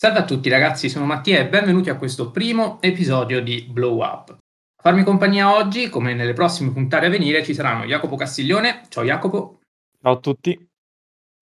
[0.00, 4.30] Salve a tutti ragazzi, sono Mattia e benvenuti a questo primo episodio di Blow Up.
[4.30, 9.02] A farmi compagnia oggi, come nelle prossime puntate a venire, ci saranno Jacopo Castiglione, ciao
[9.02, 9.58] Jacopo.
[10.00, 10.68] Ciao a tutti.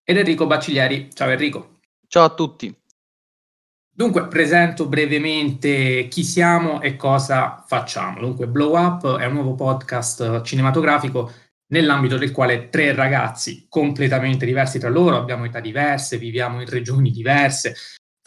[0.03, 1.81] Ed Enrico Bacciglieri, ciao Enrico.
[2.07, 2.75] Ciao a tutti.
[3.93, 8.21] Dunque, presento brevemente chi siamo e cosa facciamo.
[8.21, 11.31] Dunque, Blow Up è un nuovo podcast cinematografico
[11.67, 17.11] nell'ambito del quale tre ragazzi completamente diversi tra loro, abbiamo età diverse, viviamo in regioni
[17.11, 17.75] diverse,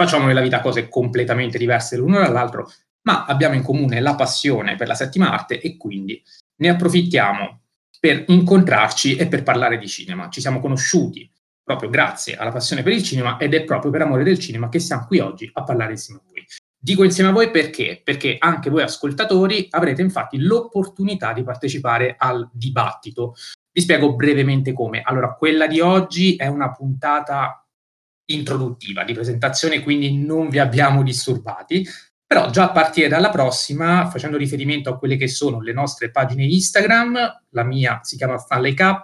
[0.00, 2.72] facciamo nella vita cose completamente diverse l'uno dall'altro,
[3.02, 6.22] ma abbiamo in comune la passione per la settima arte e quindi
[6.56, 7.60] ne approfittiamo
[8.00, 10.30] per incontrarci e per parlare di cinema.
[10.30, 11.30] Ci siamo conosciuti
[11.62, 14.78] proprio grazie alla passione per il cinema ed è proprio per amore del cinema che
[14.78, 16.46] siamo qui oggi a parlare insieme a voi.
[16.82, 18.00] Dico insieme a voi perché?
[18.02, 23.34] Perché anche voi ascoltatori avrete infatti l'opportunità di partecipare al dibattito.
[23.70, 25.02] Vi spiego brevemente come.
[25.04, 27.66] Allora, quella di oggi è una puntata
[28.32, 31.86] introduttiva di presentazione, quindi non vi abbiamo disturbati.
[32.26, 36.44] Però già a partire dalla prossima, facendo riferimento a quelle che sono le nostre pagine
[36.44, 39.02] Instagram, la mia si chiama Stanley K,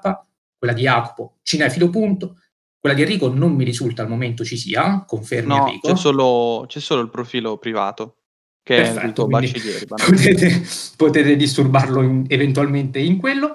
[0.56, 1.91] quella di Jacopo Cinefilo.
[1.91, 2.36] Punto,
[2.78, 5.88] quella di Enrico non mi risulta al momento ci sia, confermi no, Enrico?
[5.88, 8.18] C'è solo, c'è solo il profilo privato,
[8.62, 9.86] che Perfetto, è il tuo baccigliere.
[9.86, 13.55] Potete, potete disturbarlo in, eventualmente in quello.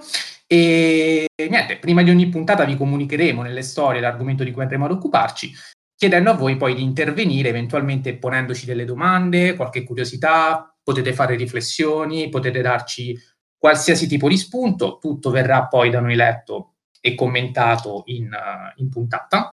[0.53, 4.91] E niente, prima di ogni puntata vi comunicheremo nelle storie l'argomento di cui andremo ad
[4.91, 5.49] occuparci,
[5.95, 12.27] chiedendo a voi poi di intervenire eventualmente ponendoci delle domande, qualche curiosità, potete fare riflessioni,
[12.27, 13.17] potete darci
[13.57, 18.29] qualsiasi tipo di spunto, tutto verrà poi da noi letto e commentato in,
[18.75, 19.51] in puntata.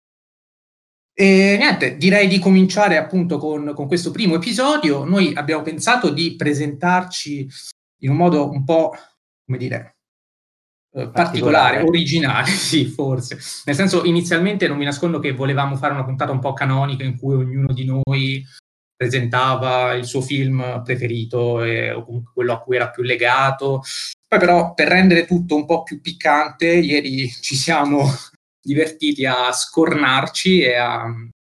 [1.13, 5.03] E niente, direi di cominciare appunto con, con, questo primo episodio.
[5.03, 7.49] Noi abbiamo pensato di presentarci
[8.03, 8.95] in un modo un po',
[9.45, 9.94] come dire,
[11.11, 13.38] particolare, originale, sì, forse.
[13.65, 17.17] Nel senso, inizialmente non vi nascondo che volevamo fare una puntata un po' canonica in
[17.17, 18.45] cui ognuno di noi
[18.95, 23.83] presentava il suo film preferito e, o comunque quello a cui era più legato.
[24.27, 28.05] Poi però, per rendere tutto un po' più piccante, ieri ci siamo
[28.61, 31.05] divertiti a scornarci e a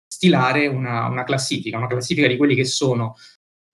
[0.07, 3.15] stilare una, una classifica, una classifica di quelli che sono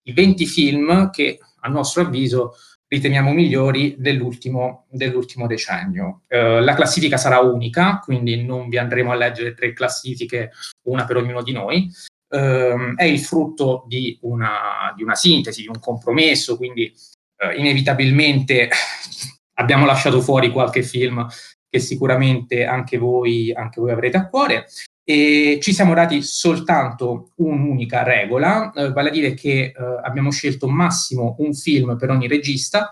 [0.03, 2.55] i 20 film che, a nostro avviso,
[2.91, 6.23] riteniamo migliori dell'ultimo, dell'ultimo decennio.
[6.27, 10.51] Eh, la classifica sarà unica, quindi non vi andremo a leggere tre classifiche,
[10.87, 11.89] una per ognuno di noi.
[12.27, 16.93] Eh, è il frutto di una, di una, sintesi, di un compromesso, quindi
[17.37, 18.69] eh, inevitabilmente
[19.55, 21.25] abbiamo lasciato fuori qualche film
[21.69, 24.65] che sicuramente anche voi, anche voi avrete a cuore
[25.03, 29.73] e ci siamo dati soltanto un'unica regola, eh, vale a dire che eh,
[30.03, 32.91] abbiamo scelto massimo un film per ogni regista,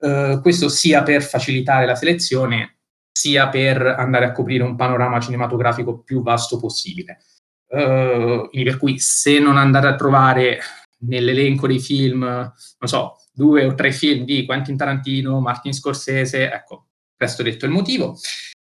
[0.00, 2.78] eh, questo sia per facilitare la selezione,
[3.10, 7.18] sia per andare a coprire un panorama cinematografico più vasto possibile.
[7.74, 10.60] Uh, per cui se non andate a trovare
[11.06, 12.52] nell'elenco dei film, non
[12.88, 18.16] so, due o tre film di Quentin Tarantino, Martin Scorsese, ecco, questo detto il motivo.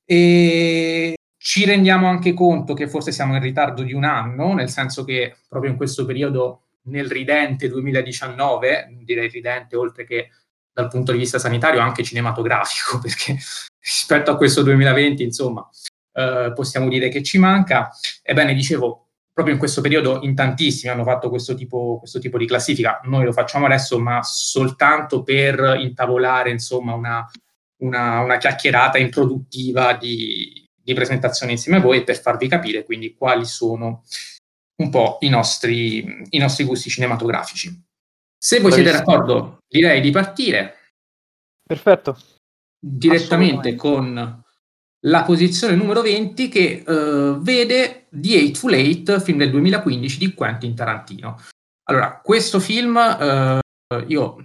[0.05, 5.05] E ci rendiamo anche conto che forse siamo in ritardo di un anno, nel senso
[5.05, 10.29] che proprio in questo periodo, nel ridente 2019, direi ridente oltre che
[10.73, 13.37] dal punto di vista sanitario, anche cinematografico, perché
[13.79, 15.67] rispetto a questo 2020, insomma,
[16.11, 17.89] eh, possiamo dire che ci manca.
[18.21, 22.45] Ebbene, dicevo, proprio in questo periodo in tantissimi hanno fatto questo tipo, questo tipo di
[22.47, 27.25] classifica, noi lo facciamo adesso, ma soltanto per intavolare, insomma, una,
[27.77, 33.13] una, una chiacchierata introduttiva di, di presentazione insieme a voi e per farvi capire quindi
[33.13, 34.03] quali sono
[34.81, 37.83] un po' i nostri, i nostri gusti cinematografici.
[38.35, 40.93] Se voi siete d'accordo, direi di partire.
[41.61, 42.17] Perfetto.
[42.79, 44.43] Direttamente con
[45.01, 50.73] la posizione numero 20 che uh, vede The Eightful Eight, film del 2015 di Quentin
[50.73, 51.39] Tarantino.
[51.83, 54.37] Allora, questo film uh, io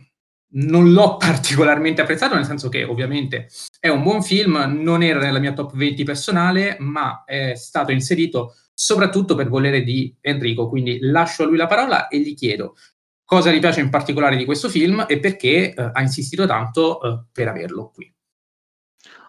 [0.55, 3.49] non l'ho particolarmente apprezzato, nel senso che ovviamente
[3.79, 8.55] è un buon film, non era nella mia top 20 personale, ma è stato inserito
[8.75, 12.75] soprattutto per volere di Enrico, quindi lascio a lui la parola e gli chiedo
[13.25, 17.25] cosa gli piace in particolare di questo film e perché eh, ha insistito tanto eh,
[17.33, 18.13] per averlo qui.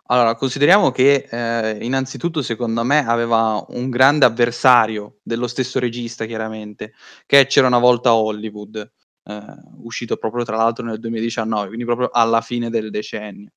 [0.08, 6.94] Allora, consideriamo che eh, innanzitutto secondo me aveva un grande avversario dello stesso regista, chiaramente,
[7.26, 8.92] che c'era una volta a Hollywood
[9.82, 13.52] uscito proprio tra l'altro nel 2019, quindi proprio alla fine del decennio.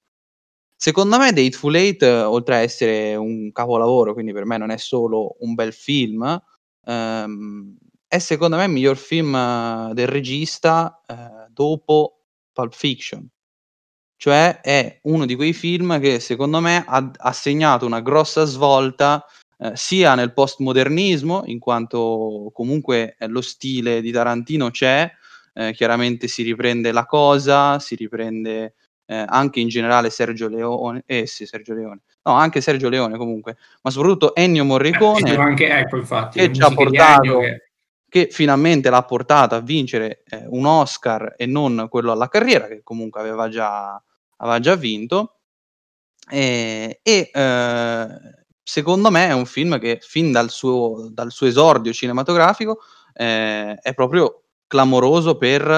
[0.81, 4.70] Secondo me The Hateful Eight, eh, oltre a essere un capolavoro, quindi per me non
[4.70, 6.41] è solo un bel film,
[6.85, 7.76] ehm,
[8.06, 12.20] è secondo me il miglior film eh, del regista eh, dopo
[12.53, 13.29] Pulp Fiction.
[14.17, 19.25] Cioè è uno di quei film che secondo me ha, ha segnato una grossa svolta
[19.59, 25.11] eh, sia nel postmodernismo, in quanto comunque eh, lo stile di Tarantino c'è,
[25.58, 28.75] eh, chiaramente si riprende La Cosa, si riprende
[29.06, 33.56] eh, anche in generale Sergio Leone, eh sì, Sergio Leone, no, anche Sergio Leone comunque,
[33.82, 37.70] ma soprattutto Ennio Morricone, anche, ecco, infatti, che ci ha portato, che...
[38.08, 38.28] che...
[38.31, 43.20] finalmente l'ha portato a vincere eh, un Oscar e non quello alla carriera, che comunque
[43.20, 44.00] aveva già,
[44.37, 45.38] aveva già vinto,
[46.31, 48.06] e, e eh,
[48.62, 52.78] secondo me è un film che fin dal suo, dal suo esordio cinematografico
[53.12, 55.69] eh, è proprio clamoroso per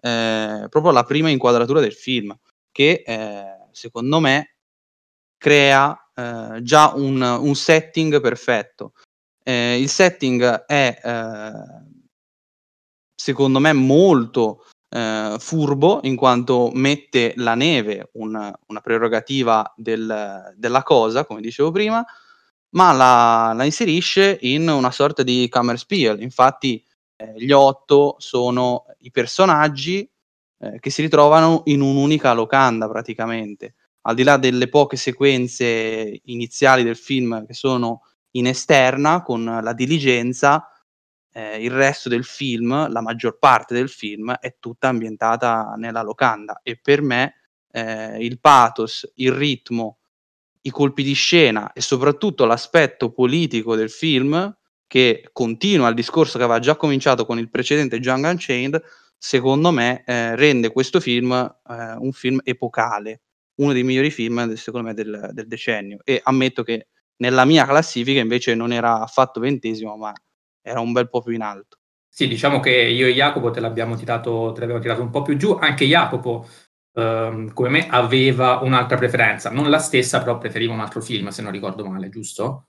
[0.00, 2.36] eh, proprio la prima inquadratura del film,
[2.72, 4.56] che eh, secondo me
[5.36, 8.94] crea eh, già un, un, setting perfetto.
[9.44, 11.00] Eh, il setting è
[13.14, 20.82] secondo me molto eh, furbo in quanto mette la neve, una, una prerogativa del, della
[20.82, 22.04] cosa, come dicevo prima,
[22.70, 26.22] ma la, la, inserisce in una sorta di Kammerspiel.
[26.22, 26.82] Infatti,
[27.20, 30.08] eh, gli otto sono i personaggi
[30.58, 33.74] eh, che si ritrovano in un'unica locanda praticamente.
[34.02, 39.72] Al di là delle poche sequenze iniziali del film che sono in esterna con la
[39.72, 40.70] diligenza,
[41.32, 46.60] eh, il resto del film, la maggior parte del film, è tutta ambientata nella locanda
[46.62, 47.34] e per me
[47.72, 49.98] eh, il pathos, il ritmo,
[50.62, 54.56] i colpi di scena e soprattutto l'aspetto politico del film,
[54.88, 58.82] che continua il discorso che aveva già cominciato con il precedente Django Unchained,
[59.16, 63.20] secondo me eh, rende questo film eh, un film epocale,
[63.56, 68.20] uno dei migliori film secondo me del, del decennio e ammetto che nella mia classifica
[68.20, 70.12] invece non era affatto ventesimo ma
[70.62, 71.78] era un bel po' più in alto.
[72.08, 75.36] Sì, diciamo che io e Jacopo te l'abbiamo tirato, te l'abbiamo tirato un po' più
[75.36, 76.48] giù, anche Jacopo,
[76.94, 81.42] ehm, come me, aveva un'altra preferenza, non la stessa, però preferiva un altro film, se
[81.42, 82.67] non ricordo male, giusto?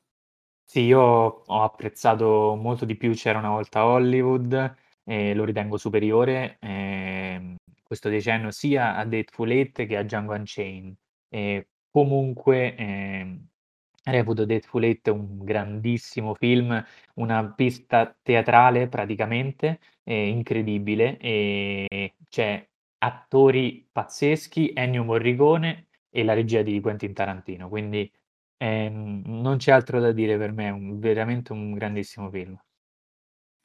[0.72, 6.58] Sì, io ho apprezzato molto di più C'era una volta Hollywood, e lo ritengo superiore
[6.60, 10.96] eh, questo decennio sia a Deadpool 8 che a Django Unchained.
[11.28, 13.40] E comunque eh,
[14.04, 16.84] Reputo Deadpool 8 un grandissimo film,
[17.16, 22.64] una pista teatrale praticamente, ehm, incredibile, e c'è
[23.00, 28.12] attori pazzeschi, Ennio Morricone e la regia di Quentin Tarantino, quindi,
[28.60, 32.60] ehm, non c'è altro da dire per me, è un veramente un grandissimo film.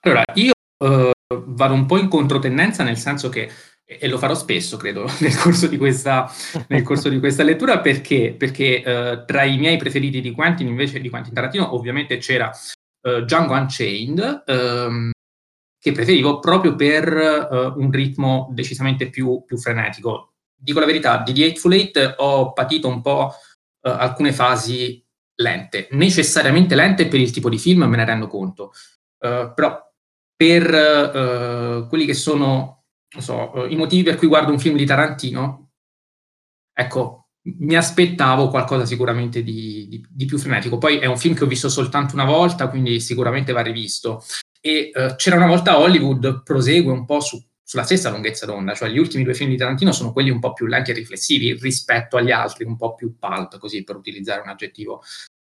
[0.00, 0.52] Allora, io,
[0.84, 1.12] uhm,
[1.46, 3.50] vado un po' in controtendenza, nel senso che
[3.86, 6.30] e lo farò spesso, credo, nel corso di questa,
[6.82, 11.10] corso di questa lettura, perché, perché uh, tra i miei preferiti di Quentin, invece di
[11.10, 12.50] Quentin Tarantino, ovviamente c'era
[13.02, 15.10] uh, Django Unchained, um,
[15.78, 20.32] che preferivo proprio per uh, un ritmo decisamente più, più, frenetico.
[20.56, 23.34] Dico la verità, di The Eightful Eight ho patito un po'
[23.90, 25.02] alcune fasi
[25.36, 28.72] lente, necessariamente lente per il tipo di film, me ne rendo conto,
[29.18, 29.92] però
[30.36, 32.74] per quelli che sono
[33.20, 35.70] so, eh, i motivi per cui guardo un film di Tarantino,
[36.72, 37.28] ecco,
[37.58, 40.78] mi aspettavo qualcosa sicuramente di, di, di, più frenetico.
[40.78, 44.22] Poi è un film che ho visto soltanto una volta, quindi sicuramente va rivisto.
[44.60, 48.90] E uh, c'era una volta Hollywood, prosegue un po' su, sulla stessa lunghezza d'onda, cioè
[48.90, 52.18] gli ultimi due film di Tarantino sono quelli un po' più lenti e riflessivi rispetto
[52.18, 55.02] agli altri, un po' più pulp, così per utilizzare un aggettivo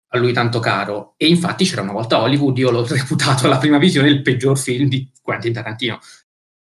[0.09, 1.15] a lui tanto caro.
[1.19, 4.89] E infatti c'era una volta Hollywood, io l'ho reputato alla prima visione il peggior film
[4.89, 5.99] di Quentin Tarantino.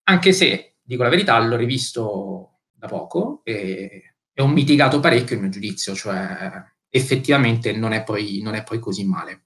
[0.05, 5.41] Anche se dico la verità, l'ho rivisto da poco e, e ho mitigato parecchio il
[5.41, 9.45] mio giudizio, cioè effettivamente non è poi, non è poi così male.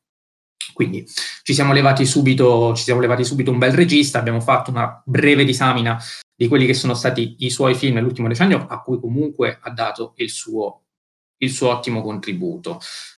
[0.78, 1.04] Quindi
[1.42, 5.44] ci siamo, levati subito, ci siamo levati subito un bel regista, abbiamo fatto una breve
[5.44, 6.00] disamina
[6.36, 10.14] di quelli che sono stati i suoi film nell'ultimo decennio, a cui comunque ha dato
[10.18, 10.84] il suo,
[11.38, 12.80] il suo ottimo contributo.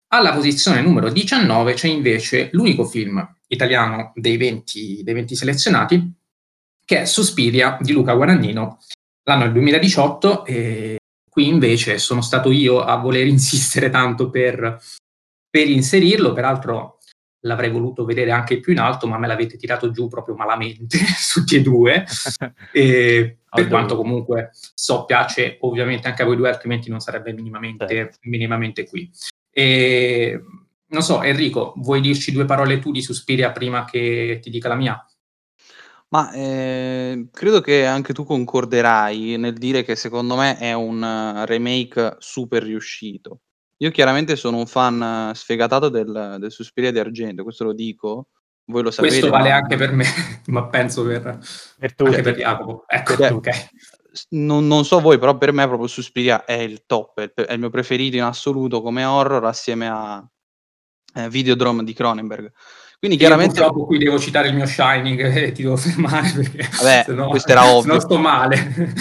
[0.10, 6.14] Alla posizione numero 19 c'è invece l'unico film italiano dei 20, dei 20 selezionati,
[6.86, 8.78] che è Sospiria di Luca Guadagnino.
[9.24, 14.80] L'anno è il 2018 e qui invece sono stato io a voler insistere tanto per,
[15.50, 16.97] per inserirlo, peraltro
[17.48, 21.00] l'avrei voluto vedere anche più in alto, ma me l'avete tirato giù proprio malamente
[21.34, 22.06] tutti e due,
[22.72, 27.88] e per quanto comunque so piace ovviamente anche a voi due, altrimenti non sarebbe minimamente,
[27.88, 28.18] certo.
[28.24, 29.10] minimamente qui.
[29.50, 30.40] E,
[30.90, 34.76] non so, Enrico, vuoi dirci due parole tu di Suspiria prima che ti dica la
[34.76, 35.04] mia?
[36.10, 42.16] Ma, ehm, credo che anche tu concorderai nel dire che secondo me è un remake
[42.20, 43.42] super riuscito.
[43.78, 48.30] Io chiaramente sono un fan sfegatato del del Suspiria di Argento, questo lo dico,
[48.66, 50.06] voi lo sapete, Questo vale anche per me,
[50.48, 51.40] ma penso per
[51.78, 52.84] Per anche per Jacopo.
[52.88, 53.68] Ecco, Perché okay.
[54.30, 57.54] non non so voi, però per me proprio Suspiria è il top, è il è
[57.54, 60.28] il mio preferito in assoluto come horror assieme a
[61.16, 62.52] eh, Videodrome di Cronenberg.
[63.00, 63.60] Quindi Io chiaramente...
[63.60, 67.52] purtroppo qui devo citare il mio Shining e ti devo fermare perché Vabbè, sennò, questo
[67.52, 67.82] era ovvio.
[67.82, 68.94] sennò sto male.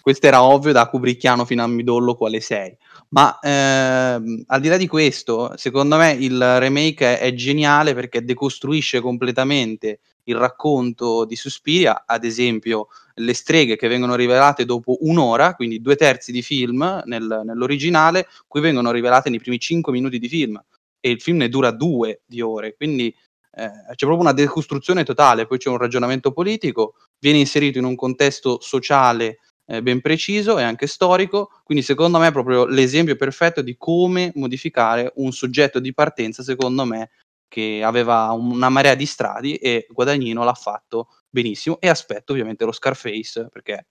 [0.00, 2.76] questo era ovvio da Kubrickiano fino a midollo quale sei.
[3.08, 9.00] Ma ehm, al di là di questo, secondo me il remake è, geniale perché decostruisce
[9.00, 15.80] completamente il racconto di Suspiria, ad esempio le streghe che vengono rivelate dopo un'ora, quindi
[15.80, 20.60] due terzi di film nel, nell'originale, qui vengono rivelate nei primi cinque minuti di film.
[20.98, 23.14] E il film ne dura due di ore, quindi
[23.58, 27.94] eh, c'è proprio una decostruzione totale, poi c'è un ragionamento politico, viene inserito in un
[27.94, 33.62] contesto sociale eh, ben preciso e anche storico, quindi secondo me è proprio l'esempio perfetto
[33.62, 37.10] di come modificare un soggetto di partenza, secondo me,
[37.48, 42.72] che aveva una marea di strati e Guadagnino l'ha fatto benissimo e aspetto ovviamente lo
[42.72, 43.86] Scarface perché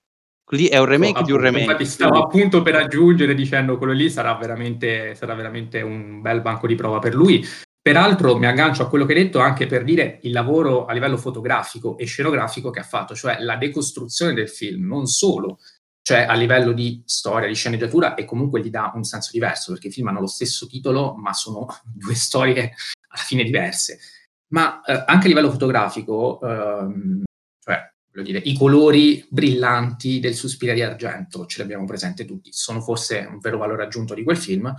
[0.49, 1.63] lì è un remake oh, di un remake.
[1.63, 6.67] Infatti stavo appunto per aggiungere dicendo quello lì sarà veramente, sarà veramente un bel banco
[6.67, 7.43] di prova per lui.
[7.85, 11.17] Peraltro mi aggancio a quello che hai detto anche per dire il lavoro a livello
[11.17, 15.59] fotografico e scenografico che ha fatto, cioè la decostruzione del film, non solo
[16.01, 19.89] cioè a livello di storia, di sceneggiatura e comunque gli dà un senso diverso, perché
[19.89, 22.73] i film hanno lo stesso titolo, ma sono due storie
[23.07, 23.99] alla fine diverse.
[24.47, 27.23] Ma eh, anche a livello fotografico, ehm,
[27.63, 32.51] cioè, voglio dire, i colori brillanti del Suspiria di Argento, ce li abbiamo presenti tutti,
[32.51, 34.73] sono forse un vero valore aggiunto di quel film,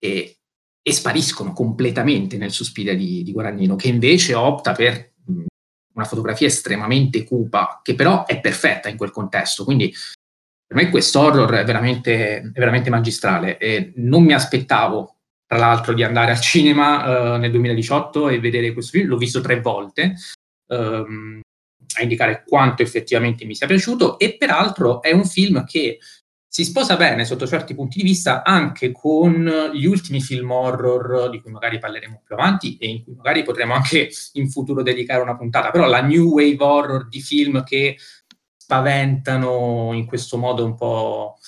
[0.00, 0.37] e
[0.88, 5.12] e spariscono completamente nel Suspiria di, di Guadagnino, che invece opta per
[5.92, 9.64] una fotografia estremamente cupa, che però è perfetta in quel contesto.
[9.64, 9.92] Quindi
[10.66, 15.16] per me questo horror è veramente, è veramente magistrale e non mi aspettavo,
[15.46, 19.08] tra l'altro, di andare al cinema uh, nel 2018 e vedere questo film.
[19.08, 20.14] L'ho visto tre volte.
[20.68, 21.40] Um,
[21.96, 25.98] a indicare quanto effettivamente mi sia piaciuto e peraltro è un film che
[26.50, 31.40] si sposa bene sotto certi punti di vista anche con gli ultimi film horror di
[31.40, 35.36] cui magari parleremo più avanti e in cui magari potremo anche in futuro dedicare una
[35.36, 37.96] puntata, però la new wave horror di film che
[38.56, 41.38] spaventano in questo modo un po'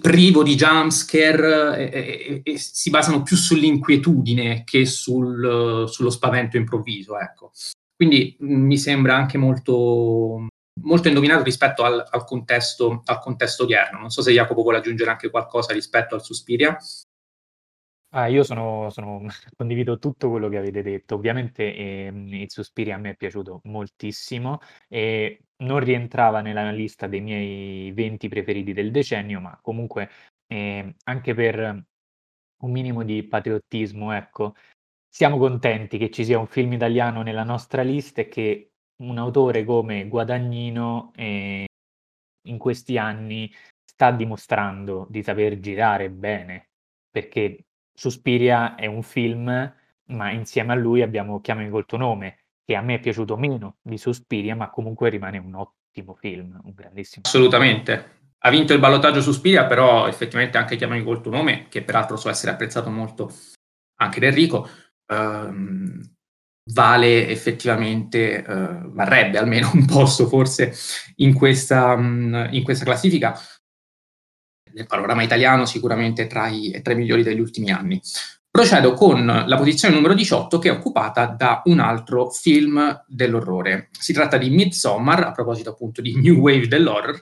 [0.00, 7.18] privo di jumpscare e, e, e, si basano più sull'inquietudine che sul, sullo spavento improvviso,
[7.18, 7.52] ecco.
[7.94, 10.48] Quindi mi sembra anche molto
[10.82, 13.98] molto indovinato rispetto al, al, contesto, al, contesto, odierno.
[13.98, 16.76] Non so se Jacopo vuole aggiungere anche qualcosa rispetto al Suspiria.
[18.16, 19.26] Ah, io sono, sono,
[19.56, 21.14] condivido tutto quello che avete detto.
[21.14, 27.20] Ovviamente ehm, il Suspiria a me è piaciuto moltissimo e non rientrava nella lista dei
[27.20, 30.10] miei 20 preferiti del decennio, ma comunque
[30.46, 31.84] eh, anche per
[32.62, 34.54] un minimo di patriottismo, ecco,
[35.08, 38.73] siamo contenti che ci sia un film italiano nella nostra lista e che
[39.08, 41.66] un autore come Guadagnino eh,
[42.46, 43.52] in questi anni
[43.84, 46.70] sta dimostrando di saper girare bene,
[47.10, 49.74] perché Suspiria è un film,
[50.06, 53.76] ma insieme a lui abbiamo Chiamami col tuo nome, che a me è piaciuto meno
[53.82, 57.24] di Suspiria, ma comunque rimane un ottimo film, un grandissimo.
[57.26, 58.22] Assolutamente.
[58.38, 62.28] Ha vinto il ballottaggio Suspiria, però effettivamente anche Chiamami col tuo nome, che peraltro so
[62.28, 63.32] essere apprezzato molto
[63.96, 64.68] anche da Enrico,
[65.06, 66.13] ehm,
[66.72, 70.74] vale effettivamente, eh, varrebbe almeno un posto forse
[71.16, 73.38] in questa, mm, in questa classifica.
[74.72, 78.00] Nel panorama italiano sicuramente tra i, tra i migliori degli ultimi anni.
[78.50, 83.88] Procedo con la posizione numero 18 che è occupata da un altro film dell'orrore.
[83.98, 87.20] Si tratta di Midsommar, a proposito appunto di New Wave dell'horror,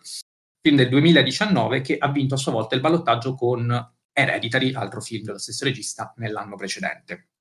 [0.60, 5.24] film del 2019 che ha vinto a sua volta il ballottaggio con Hereditary, altro film
[5.24, 7.31] dello stesso regista, nell'anno precedente.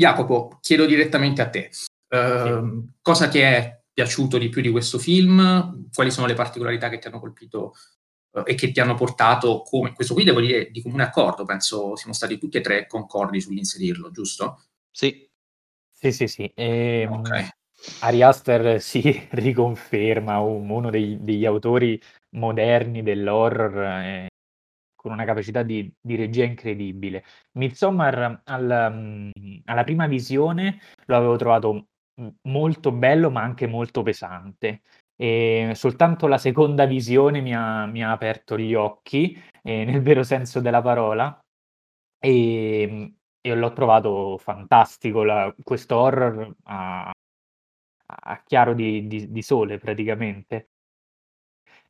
[0.00, 1.68] Jacopo, chiedo direttamente a te,
[2.08, 2.90] uh, sì.
[3.02, 5.90] cosa ti è piaciuto di più di questo film?
[5.92, 7.74] Quali sono le particolarità che ti hanno colpito
[8.30, 9.92] uh, e che ti hanno portato come?
[9.92, 14.10] Questo qui devo dire di comune accordo, penso siamo stati tutti e tre concordi sull'inserirlo,
[14.10, 14.64] giusto?
[14.90, 15.28] Sì.
[15.92, 16.50] Sì, sì, sì.
[16.54, 17.48] E, ehm, okay.
[18.00, 22.00] Ari Aster si riconferma uno dei, degli autori
[22.36, 24.28] moderni dell'horror, eh,
[25.00, 27.24] con una capacità di, di regia incredibile.
[27.52, 29.30] Midsommar al, mm,
[29.64, 31.86] alla prima visione lo avevo trovato
[32.42, 34.82] molto bello ma anche molto pesante.
[35.16, 40.22] E soltanto la seconda visione mi ha, mi ha aperto gli occhi, eh, nel vero
[40.22, 41.38] senso della parola,
[42.18, 45.24] e, e l'ho trovato fantastico.
[45.24, 47.10] La, questo horror a,
[48.06, 50.68] a chiaro di, di, di, sole praticamente.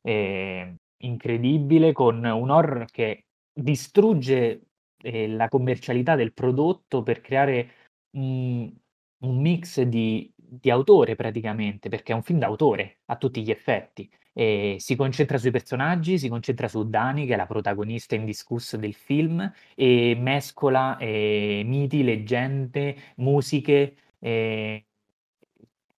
[0.01, 4.61] E, incredibile con un horror che distrugge,
[5.01, 7.69] ehm, la commercialità del prodotto per creare,
[8.11, 8.75] mhmm,
[9.23, 14.09] un mix di di autore praticamente, perché è un film d'autore a tutti gli effetti
[14.33, 18.93] e si concentra sui personaggi, si concentra su Dani, che è la protagonista indiscussa del
[18.93, 23.95] film, e mescola eh, miti, leggende, musiche.
[24.19, 24.85] Eh,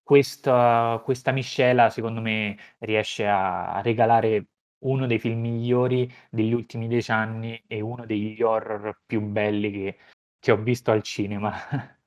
[0.02, 4.46] questa, questa miscela, secondo me, riesce a regalare
[4.84, 9.96] uno dei film migliori degli ultimi dieci anni e uno degli horror più belli che,
[10.38, 11.52] che ho visto al cinema.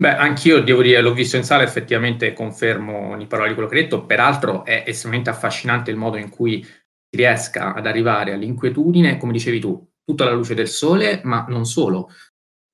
[0.00, 3.76] Beh, anch'io devo dire, l'ho visto in sala, effettivamente confermo ogni parola di quello che
[3.76, 9.18] hai detto, peraltro è estremamente affascinante il modo in cui si riesca ad arrivare all'inquietudine,
[9.18, 12.08] come dicevi tu, tutta la luce del sole, ma non solo.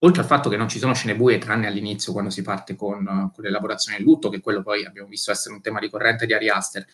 [0.04, 3.02] Oltre al fatto che non ci sono scene buie, tranne all'inizio quando si parte con,
[3.34, 6.48] con l'elaborazione del lutto, che quello poi abbiamo visto essere un tema ricorrente di Ari
[6.48, 6.86] Aster,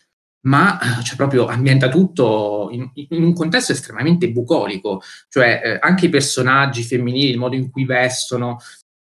[0.43, 6.11] ma cioè, proprio ambienta tutto in, in, un contesto estremamente bucolico, cioè eh, anche i
[6.11, 8.59] personaggi femminili, il modo in cui vestono,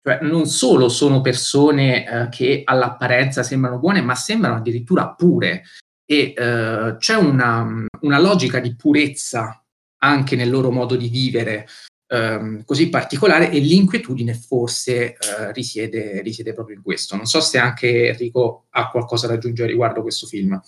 [0.02, 5.64] cioè, non solo sono persone eh, che all'apparenza sembrano buone, ma sembrano addirittura pure.
[6.08, 9.60] E eh, c'è una, una, logica di purezza
[10.04, 11.68] anche nel loro modo di vivere
[12.08, 17.16] ehm, così particolare e l'inquietudine forse eh, risiede, risiede proprio in questo.
[17.16, 20.62] Non so se anche Enrico ha qualcosa da aggiungere riguardo questo film.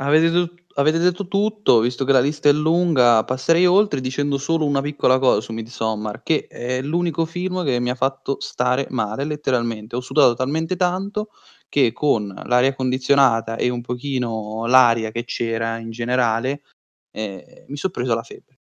[0.00, 4.64] Avete, tut- avete detto tutto, visto che la lista è lunga, passerei oltre dicendo solo
[4.64, 9.24] una piccola cosa su Midsommar, che è l'unico film che mi ha fatto stare male,
[9.24, 9.96] letteralmente.
[9.96, 11.30] Ho sudato talmente tanto
[11.68, 16.62] che con l'aria condizionata e un pochino l'aria che c'era in generale,
[17.10, 18.58] eh, mi sono preso la febbre.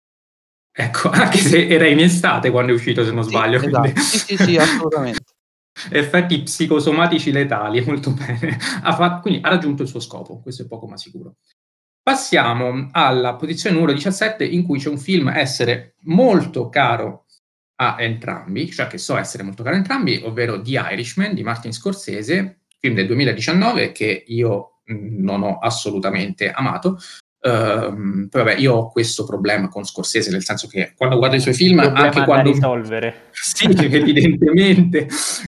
[0.71, 3.57] Ecco, anche se era in estate quando è uscito, se non Sì, sbaglio.
[3.57, 3.79] esatto.
[3.79, 5.23] quindi- Sì, sì, sì, assolutamente.
[5.89, 8.57] Effetti psicosomatici letali, molto bene.
[8.81, 11.35] Ha fa- quindi ha raggiunto il suo scopo, questo è poco ma sicuro.
[12.01, 17.25] Passiamo alla posizione numero 17 in cui c'è un film essere molto caro
[17.79, 21.73] a entrambi, cioè che so essere molto caro a entrambi, ovvero The Irishman di Martin
[21.73, 26.97] Scorsese, film del 2019 che io mh, non ho assolutamente amato,
[27.39, 31.39] Ehm, poi vabbè, io ho questo problema con Scorsese, nel senso che quando guardo i
[31.39, 32.51] suoi film, anche quando...
[32.51, 33.25] risolvere.
[33.37, 35.07] Sì, evidentemente,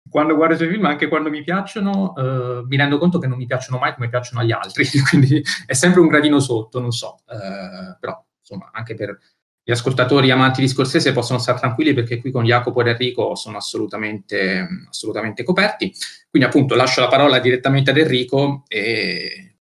[0.10, 3.38] quando guardo i suoi film, anche quando mi piacciono, eh, mi rendo conto che non
[3.38, 7.19] mi piacciono mai come piacciono agli altri, quindi è sempre un gradino sotto, non so,
[7.27, 9.17] eh, però insomma, anche per
[9.63, 13.58] gli ascoltatori amanti di Scorsese possono stare tranquilli perché qui con Jacopo ed Enrico sono
[13.58, 15.93] assolutamente, assolutamente coperti.
[16.28, 19.58] Quindi appunto lascio la parola direttamente ad Enrico e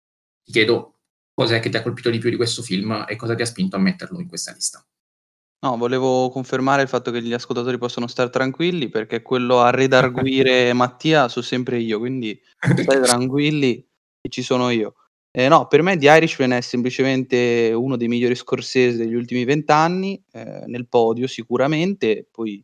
[0.43, 0.94] ti chiedo
[1.35, 3.75] cos'è che ti ha colpito di più di questo film e cosa ti ha spinto
[3.75, 4.83] a metterlo in questa lista.
[5.65, 10.71] No, volevo confermare il fatto che gli ascoltatori possono stare tranquilli perché quello a redarguire
[10.73, 13.85] Mattia so sempre io, quindi state tranquilli
[14.21, 14.95] che ci sono io.
[15.31, 20.23] Eh, no, per me The Irishman è semplicemente uno dei migliori Scorsese degli ultimi vent'anni,
[20.31, 22.63] eh, nel podio sicuramente, poi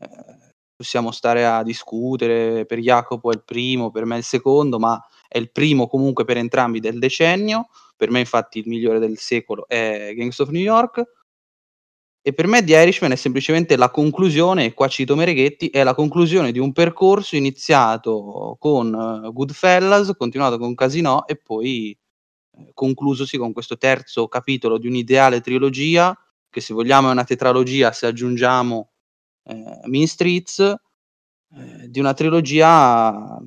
[0.00, 4.78] eh, possiamo stare a discutere, per Jacopo è il primo, per me è il secondo,
[4.78, 5.02] ma
[5.32, 9.66] è il primo comunque per entrambi del decennio, per me infatti il migliore del secolo
[9.66, 11.02] è Gangs of New York,
[12.20, 15.94] e per me The Irishman è semplicemente la conclusione, e qua cito Mereghetti, è la
[15.94, 21.96] conclusione di un percorso iniziato con uh, Goodfellas, continuato con Casino e poi
[22.58, 26.14] eh, conclusosi con questo terzo capitolo di un'ideale trilogia,
[26.50, 28.90] che se vogliamo è una tetralogia se aggiungiamo
[29.44, 33.42] eh, Mean Streets, eh, di una trilogia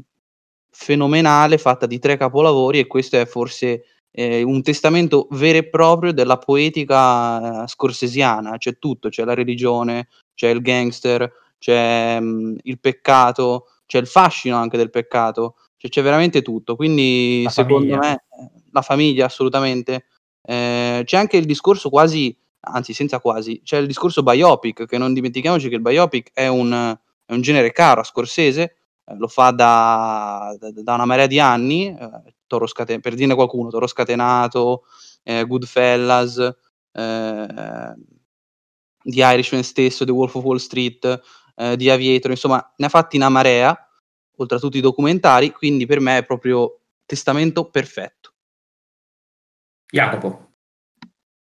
[0.78, 6.12] fenomenale fatta di tre capolavori e questo è forse eh, un testamento vero e proprio
[6.12, 12.56] della poetica eh, scorsesiana, c'è tutto, c'è la religione, c'è il gangster, c'è mh, mm,
[12.64, 17.96] il peccato, c'è il fascino anche del peccato, cioè, c'è veramente tutto, quindi la secondo
[17.96, 18.00] famiglia.
[18.00, 18.24] me
[18.72, 20.08] la famiglia assolutamente,
[20.44, 25.14] eh, c'è anche il discorso quasi, anzi senza quasi, c'è il discorso biopic, che non
[25.14, 28.76] dimentichiamoci che il biopic è un, è un genere caro a Scorsese,
[29.18, 33.70] lo fa da, da, da, una marea di anni, eh, Toro Scate- per dirne qualcuno,
[33.70, 34.84] Toro Scatenato,
[35.24, 36.38] eh, Goodfellas,
[36.92, 37.94] eh,
[39.04, 41.06] The Irishman stesso, The Wolf of Wall Street,
[41.56, 43.78] eh, The Aviator, insomma ne ha fatti una marea,
[44.38, 48.34] oltre a tutti i documentari, quindi per me è proprio testamento perfetto.
[49.92, 50.54] Jacopo.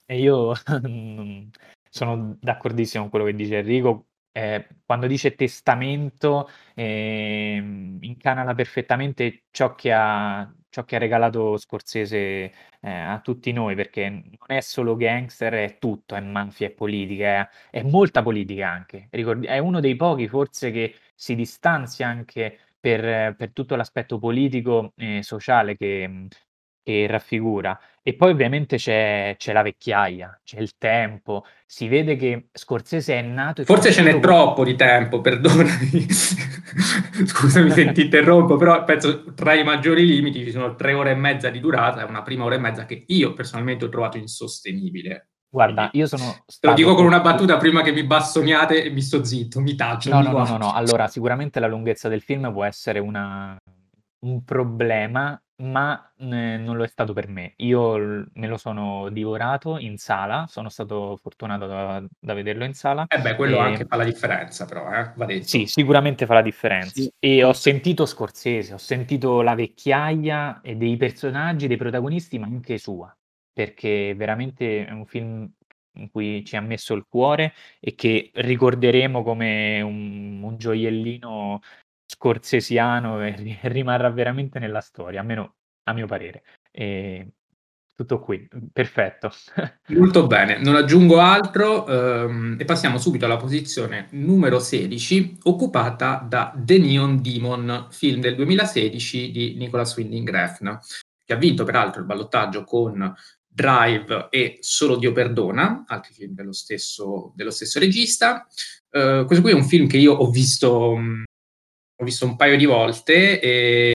[0.06, 0.54] E io
[1.90, 4.07] sono d'accordissimo con quello che dice Enrico,
[4.38, 7.56] eh, quando dice testamento eh,
[8.02, 14.08] incanala perfettamente ciò che ha, ciò che ha regalato Scorsese eh, a tutti noi, perché
[14.10, 19.08] non è solo gangster, è tutto, è mafia, è politica, è, è molta politica anche.
[19.10, 24.93] Ricordi- è uno dei pochi forse che si distanzia anche per, per tutto l'aspetto politico
[24.95, 26.28] e sociale che,
[26.88, 27.78] che raffigura.
[28.02, 33.21] E poi ovviamente c'è c'è la vecchiaia, c'è il tempo, si vede che Scorsese è
[33.21, 36.08] nato e Forse ce n'è cresciuto troppo di tempo, perdonami.
[37.28, 41.15] Scusami se ti interrompo, però penso tra i maggiori limiti ci sono tre ore e
[41.15, 45.32] mezza di durata e una prima ora e mezza che io personalmente ho trovato insostenibile.
[45.50, 49.02] Guarda, io sono Te lo dico con una battuta prima che mi bastoniate e mi
[49.02, 50.73] sto zitto, mi taccio, No, mi no, no, no, no.
[50.73, 53.58] Allora, sicuramente la lunghezza del film può essere una
[54.19, 57.54] un problema, ma, ehm, non lo è stato per me.
[57.58, 62.74] Io l me lo sono divorato in sala, sono stato fortunato da da vederlo in
[62.74, 65.67] sala, Eh beh, quello anche fa la differenza però, eh, va Sì, detto.
[65.67, 67.02] sicuramente fa la differenza.
[67.02, 67.10] Sì.
[67.20, 72.78] E ho sentito Scorsese, ho sentito la vecchiaia e dei personaggi, dei protagonisti, ma anche
[72.78, 73.15] sua,
[73.52, 75.50] perché veramente è un film
[75.98, 81.60] in cui ci ha messo il cuore e che ricorderemo come un un gioiellino
[82.17, 86.43] scorsesiano e ri rimarrà veramente nella storia, almeno a mio parere.
[86.71, 87.30] Ehm,
[87.95, 89.32] tutto qui, perfetto.
[89.89, 96.53] Molto bene, non aggiungo altro, uhm, e passiamo subito alla posizione numero 16, occupata da
[96.56, 100.77] The Neon Demon, film del 2016 di Nicolas Winding Refn,
[101.23, 103.15] che ha vinto peraltro il ballottaggio con
[103.47, 108.45] Drive e Solo Dio perdona, altri film dello stesso dello stesso regista.
[108.91, 111.23] Uhm, questo qui è un film che io ho visto mhmm,
[112.00, 113.94] ho visto un paio di volte e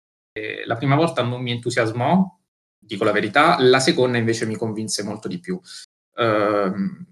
[0.67, 2.25] la prima volta non mi entusiasmò,
[2.79, 5.61] dico la verità, la seconda invece mi convinse molto di più.
[6.17, 7.07] Uhm,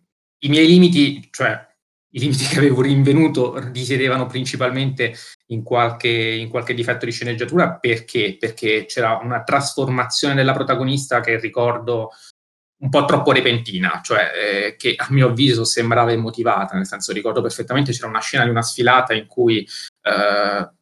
[0.45, 1.67] i miei limiti, cioè
[2.13, 5.15] i limiti che avevo rinvenuto risiedevano principalmente
[5.49, 8.37] in qualche in qualche difetto di sceneggiatura, perché?
[8.39, 12.11] Perché c'era una trasformazione della protagonista che ricordo
[12.83, 14.31] un po' troppo repentina, cioè,
[14.73, 18.51] ehm, che a mio avviso sembrava immotivata, nel senso ricordo perfettamente c'era una scena di
[18.51, 19.67] una sfilata in cui,
[20.05, 20.76] uhm,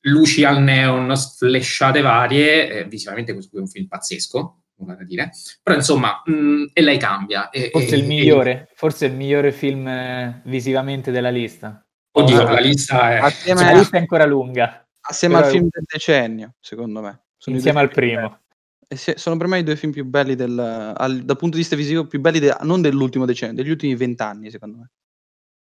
[0.00, 5.04] luci al neon, sflesciate varie, e visivamente questo qui è un film pazzesco, nulla da
[5.04, 5.30] dire,
[5.62, 9.52] però insomma, mhmm, e lei cambia e Forse il e e migliore, forse il migliore
[9.52, 11.84] film visivamente della lista.
[12.12, 15.52] Oddio, Posso la lista è Assieme la a lista è ancora lunga, assieme però al
[15.52, 17.22] film del decennio, secondo me.
[17.36, 18.40] Sono i 2 insieme al primo.
[18.88, 21.62] Eh sì, sono per me i 2 film più belli del al dal punto di
[21.62, 24.90] vista visivo più belli de non dell'ultimo decennio, degli ultimi 20 anni secondo me.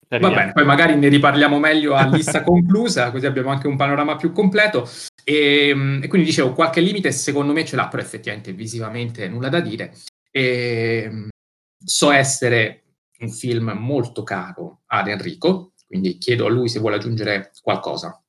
[0.09, 4.17] Va bene, poi magari ne riparliamo meglio a lista conclusa, così abbiamo anche un panorama
[4.17, 4.89] più completo.
[5.25, 9.61] Ehm, e quindi dicevo, qualche limite secondo me ce l'ha, però effettivamente visivamente nulla da
[9.61, 9.95] dire.
[10.31, 11.29] Ehm,
[11.85, 12.85] so essere
[13.19, 18.21] un film molto caro ad Enrico, quindi chiedo a lui se vuole aggiungere qualcosa.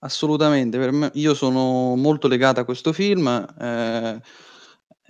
[0.00, 4.20] Assolutamente, per me io sono molto legato a questo film, ehm,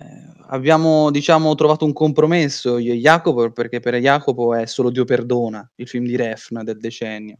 [0.01, 5.05] ehm, abbiamo diciamo trovato un compromesso io e Jacopo, perché per Jacopo è Solo Dio
[5.05, 7.37] perdona, il film di Refn del decennio.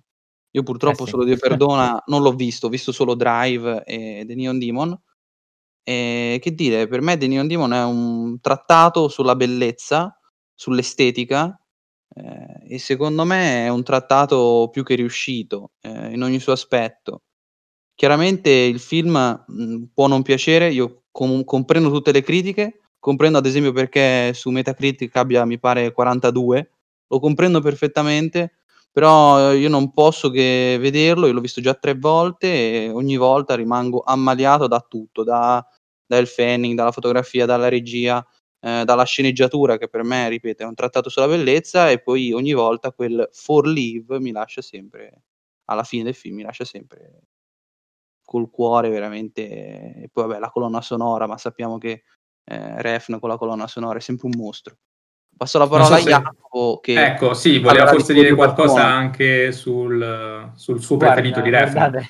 [0.51, 1.11] Io Eh purtroppo sì.
[1.11, 4.99] Solo Dio perdona non l'ho visto, ho visto solo Drive e The Neon Demon.
[5.83, 10.17] Ehm, che dire, per me The Neon Demon è un trattato sulla bellezza,
[10.55, 11.59] sull'estetica,
[12.15, 17.21] ehm, e secondo me è un trattato più che riuscito, ehm, in ogni suo aspetto.
[17.99, 23.45] Chiaramente il film, mhmm, può non piacere, io com comprendo tutte le critiche, comprendo ad
[23.45, 26.71] esempio perché su Metacritic abbia mi pare 42,
[27.07, 28.53] lo comprendo perfettamente,
[28.91, 33.55] però io non posso che vederlo, io l'ho visto già 3 volte e ogni volta
[33.55, 35.63] rimango ammaliato da tutto, da
[36.11, 38.25] da Elle Fanning, dalla fotografia, dalla regia,
[38.59, 42.51] ehm, dalla sceneggiatura che per me, ripeto, è un trattato sulla bellezza e poi ogni
[42.51, 45.21] volta quel For Live mi lascia sempre
[45.65, 47.21] alla fine del film mi lascia sempre
[48.31, 52.03] col cuore veramente e poi vabbè la colonna sonora, ma sappiamo che,
[52.45, 54.77] ehm, Refn con la colonna sonora è sempre un mostro.
[55.35, 58.35] Passo la parola so a se Jacopo che ecco, sì, voleva di forse Solo dire
[58.35, 58.95] qualcosa perdona.
[58.95, 61.73] anche sul sul suo preferito Guarda, di Refn.
[61.73, 62.09] guardate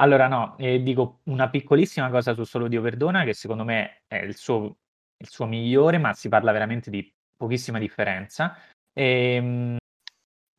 [0.00, 4.16] allora no, ehm, dico una piccolissima cosa su Solo Dio perdona, che secondo me è
[4.16, 4.76] il suo
[5.22, 8.56] il suo migliore, ma si parla veramente di pochissima differenza.
[8.92, 9.76] Ehm,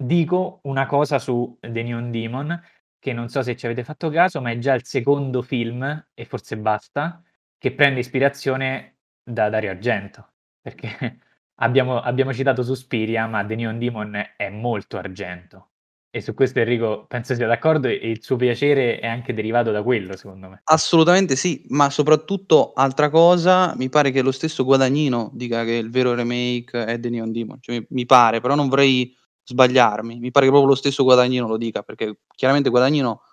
[0.02, 2.62] dico una cosa su The Neon Demon,
[3.02, 6.26] che non so se ci avete fatto caso, ma è già il secondo film, e
[6.26, 7.22] forse basta,
[7.58, 11.18] che prende ispirazione da Dario Argento, perché
[11.62, 15.70] abbiamo abbiamo citato Suspiria, ma The Neon Demon è molto Argento.
[16.14, 19.82] E su questo Enrico penso sia d'accordo e il suo piacere è anche derivato da
[19.82, 20.62] quello, secondo me.
[20.66, 25.90] Assolutamente sì, ma soprattutto altra cosa, mi pare che lo stesso Guadagnino dica che il
[25.90, 30.20] vero remake è The Neon Demon, cioè mi mi pare, però non vorrei sbagliarmi.
[30.20, 33.24] Mi pare che proprio lo stesso Guadagnino lo dica, perché chiaramente Guadagnino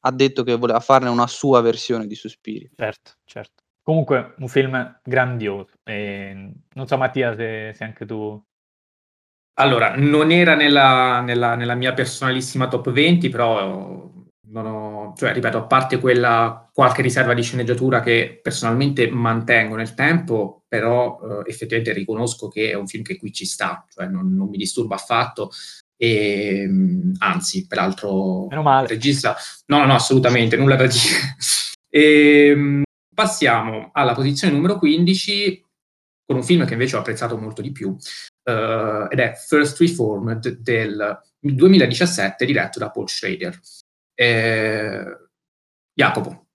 [0.00, 2.70] ha detto che voleva farne una sua versione di Suspiria.
[2.76, 3.62] Certo, certo.
[3.82, 8.42] Comunque un film grandioso, ehm, non so Mattia se se anche tu
[9.60, 14.08] Allora, non era nella nella nella mia personalissima top 20, però
[14.50, 19.94] non ho, cioè, ripeto, a parte quella qualche riserva di sceneggiatura che personalmente mantengo nel
[19.94, 24.34] tempo, però eh, effettivamente riconosco che è un film che qui ci sta, cioè non,
[24.34, 25.50] non mi disturba affatto.
[25.96, 28.86] E, mm, anzi, peraltro, Meno male.
[28.86, 31.36] regista, no, no, assolutamente, nulla da dire.
[31.90, 32.82] E, mm,
[33.14, 35.64] passiamo alla posizione numero 15
[36.26, 40.58] con un film che invece ho apprezzato molto di più, uh, ed è First Reformed
[40.58, 43.58] del 2017, diretto da Paul Schrader.
[44.20, 45.04] Eh,
[45.94, 46.46] Jacopo.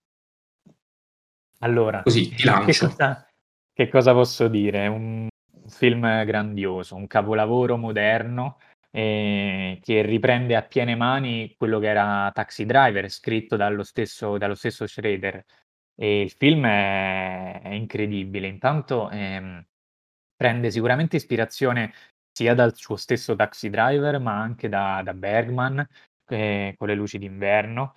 [1.59, 2.87] Allora, così ti lancio.
[2.87, 3.27] Che cosa,
[3.71, 4.87] che cosa posso dire?
[4.87, 5.29] Un
[5.67, 8.57] film grandioso, un capolavoro moderno
[8.91, 14.55] eh, che riprende a piene mani quello che era Taxi Driver, scritto dallo stesso, dallo
[14.55, 15.45] stesso Schrader.
[15.95, 18.47] E il film è, è incredibile.
[18.47, 19.65] Intanto ehm,
[20.35, 21.93] prende sicuramente ispirazione
[22.29, 25.87] sia dal suo stesso Taxi Driver, ma anche da, da Bergman,
[26.27, 27.93] eh, con le luci d'inverno,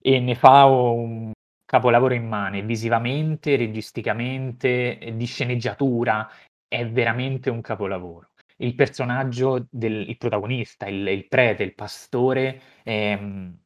[0.00, 1.32] e ne fa un
[1.64, 6.28] capolavoro immane, visivamente, registicamente, di sceneggiatura,
[6.68, 8.30] è veramente un capolavoro.
[8.58, 13.56] Il personaggio del il protagonista, il, il prete, il pastore, ehm,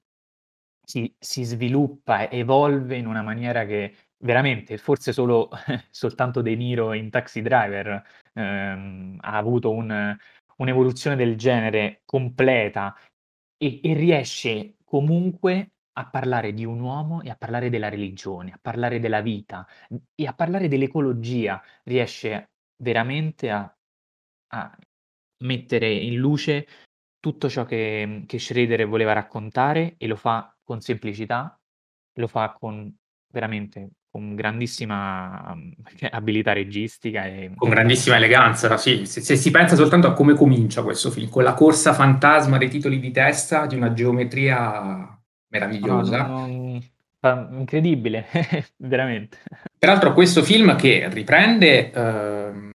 [0.85, 5.51] si, si sviluppa, evolve in una maniera che veramente, forse solo
[5.91, 8.03] soltanto De Niro in Taxi Driver
[8.35, 10.17] ehm, ha avuto un,
[10.59, 12.97] un'evoluzione del genere completa
[13.57, 18.59] e, e riesce comunque a parlare di un uomo e a parlare della religione, a
[18.61, 19.67] parlare della vita
[20.15, 21.63] e a parlare dell'ecologia.
[21.85, 23.75] Riesce veramente a,
[24.49, 24.79] a
[25.45, 26.67] mettere in luce
[27.19, 31.59] tutto ciò che, che Schroeder voleva raccontare e lo fa con semplicità,
[32.15, 32.95] lo fa con
[33.33, 35.55] veramente con grandissima
[36.11, 37.51] abilità registica e...
[37.55, 39.05] Con grandissima eleganza, sì.
[39.05, 42.71] Se, se, si pensa soltanto a come comincia questo film, con la corsa fantasma dei
[42.71, 46.27] titoli di testa, di una geometria meravigliosa.
[46.27, 46.81] No, no,
[47.21, 48.27] no, incredibile,
[48.79, 49.37] veramente.
[49.79, 52.71] Peraltro questo film che riprende eh,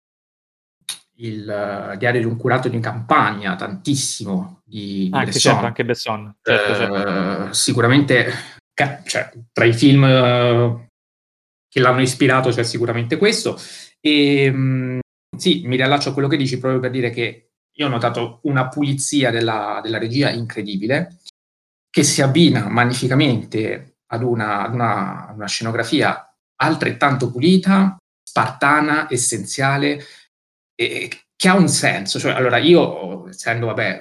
[1.18, 5.52] il diario di un curato di campagna, tantissimo di, anche, Besson.
[5.52, 6.36] Certo, anche Besson.
[6.42, 7.54] Certo, certo.
[7.54, 8.34] sicuramente
[9.06, 10.87] cioè, tra i film eh,
[11.78, 13.60] che l'hanno ispirato c'è sicuramente questo.
[14.00, 15.00] E mh,
[15.38, 18.68] sì, mi riallaccio a quello che dici proprio per dire che io ho notato una
[18.68, 21.20] pulizia della, della regia incredibile,
[21.90, 26.24] che si abbina magnificamente ad una, ad una, una scenografia
[26.56, 30.04] altrettanto pulita, spartana, essenziale,
[30.74, 32.18] e che ha un senso.
[32.18, 34.00] Cioè, allora, io, essendo, vabbè,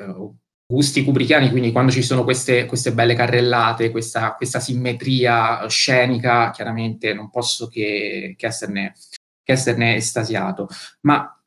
[0.66, 7.14] gusti kubrickiani, quindi quando ci sono queste, queste belle carrellate, questa, questa, simmetria scenica, chiaramente
[7.14, 8.94] non posso che, che, esserne,
[9.42, 10.68] che esserne estasiato.
[11.02, 11.40] Ma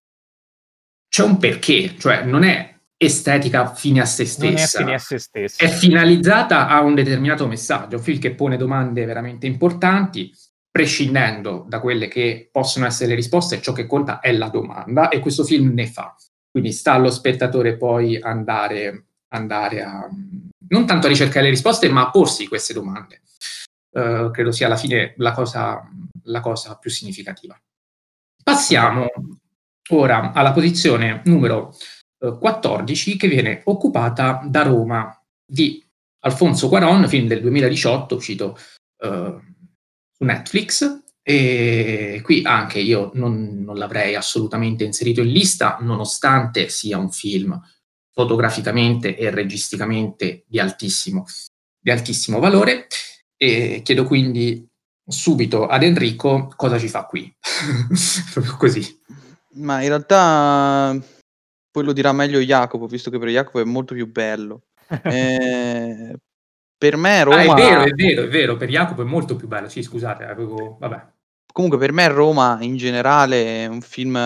[1.09, 4.79] c'è un perché, cioè non è estetica fine a se stessa.
[4.79, 5.63] Non è a se stessa.
[5.63, 10.31] È finalizzata a un determinato messaggio, un film che pone domande veramente importanti,
[10.71, 15.19] prescindendo da quelle che possono essere le risposte, ciò che conta è la domanda e
[15.19, 16.15] questo film ne fa.
[16.51, 20.09] Quindi sta allo spettatore poi andare andare a
[20.69, 23.21] non tanto a ricercare le risposte, ma a porsi queste domande.
[23.91, 25.81] Uh, credo sia alla fine la cosa,
[26.23, 27.59] la cosa più significativa.
[28.43, 29.07] Passiamo
[29.89, 31.75] ora alla posizione numero
[32.19, 35.11] uh, 14 che viene occupata da Roma
[35.43, 35.83] di
[36.21, 38.57] Alfonso Cuaron, film del 2018 uscito
[39.05, 39.39] uh,
[40.11, 41.03] su Netflix.
[41.21, 47.59] E qui anche io non, non l'avrei assolutamente inserito in lista, nonostante sia un film
[48.19, 51.25] fotograficamente e registicamente di altissimo,
[51.79, 52.87] di altissimo valore.
[53.37, 54.67] E chiedo quindi
[55.07, 57.33] subito ad Enrico cosa ci fa qui.
[58.33, 58.99] Proprio così.
[59.53, 60.99] Ma in realtà
[61.71, 64.63] poi lo dirà meglio Jacopo, visto che per Jacopo è molto più bello.
[65.03, 66.13] eh,
[66.77, 67.37] per me Roma...
[67.37, 69.69] Ah, è vero, è vero, è vero, per Jacopo è molto più bello.
[69.69, 70.75] Sì, scusate, avevo...
[70.77, 71.07] vabbè.
[71.51, 74.17] Comunque per me Roma in generale è un film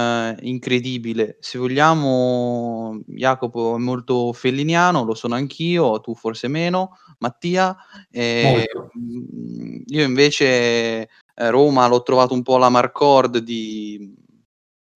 [0.42, 1.38] incredibile.
[1.40, 7.76] Se vogliamo, Jacopo è molto felliniano, lo sono anch'io, tu forse meno, Mattia.
[8.12, 11.08] E, mm, io invece eh,
[11.50, 14.14] Roma l'ho trovato un po' la Marcord di,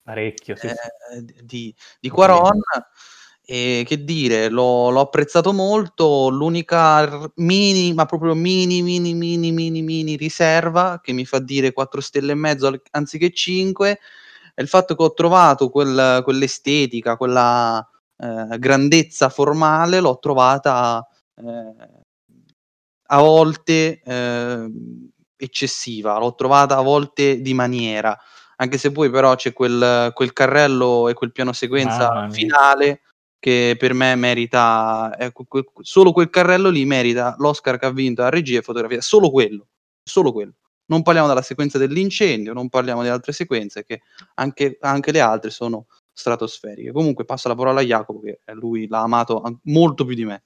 [0.08, 0.74] Parecchio, sì, eh,
[1.42, 2.58] di, di Quaron.
[3.50, 6.28] E che dire, l'ho, l'ho apprezzato molto.
[6.28, 12.02] L'unica mini, ma proprio mini, mini, mini, mini, mini riserva che mi fa dire 4
[12.02, 13.98] stelle e mezzo anziché 5
[14.54, 17.78] è il fatto che ho trovato quel, quell'estetica, quella
[18.18, 21.06] eh, grandezza formale, l'ho trovata
[21.36, 21.74] eh,
[23.06, 24.70] a volte eh,
[25.36, 28.14] eccessiva, l'ho trovata a volte di maniera,
[28.56, 33.02] anche se poi però c'è quel, quel carrello e quel piano sequenza finale
[33.38, 38.22] che per me merita, ecco, que- solo quel carrello lì merita l'Oscar che ha vinto
[38.22, 39.68] a regia e fotografia, solo quello,
[40.02, 40.54] solo quello.
[40.86, 44.02] Non parliamo della sequenza dell'incendio, non parliamo di altre sequenze, che
[44.34, 46.92] anche, anche le altre sono stratosferiche.
[46.92, 50.44] Comunque passo la parola a Jacopo, che lui l'ha amato molto più di me.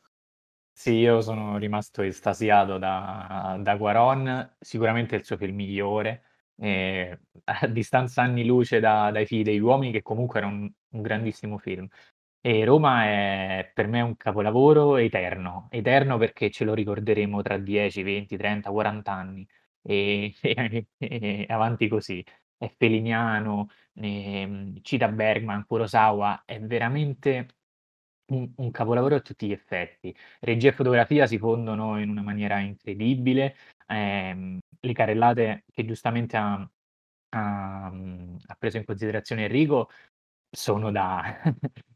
[0.75, 6.25] Sì, io sono rimasto estasiato da, da Quaron, sicuramente il suo film migliore,
[6.57, 11.03] eh, a distanza anni luce da, dai figli degli uomini, che comunque era un, un
[11.03, 11.87] grandissimo film.
[12.45, 18.03] E Roma è per me un capolavoro eterno, eterno perché ce lo ricorderemo tra 10,
[18.03, 19.47] 20, 30, 40 anni
[19.81, 22.25] e, e, e avanti così.
[22.57, 27.47] È feliniano, eh, cita Bergman, Kurosawa, è veramente
[28.33, 30.15] un, un, capolavoro a tutti gli effetti.
[30.41, 33.57] Regia e fotografia si fondono in una maniera incredibile.
[33.87, 36.55] Eh, le carrellate che giustamente ha,
[37.31, 39.91] ha, ha, preso in considerazione Enrico
[40.51, 41.41] sono da,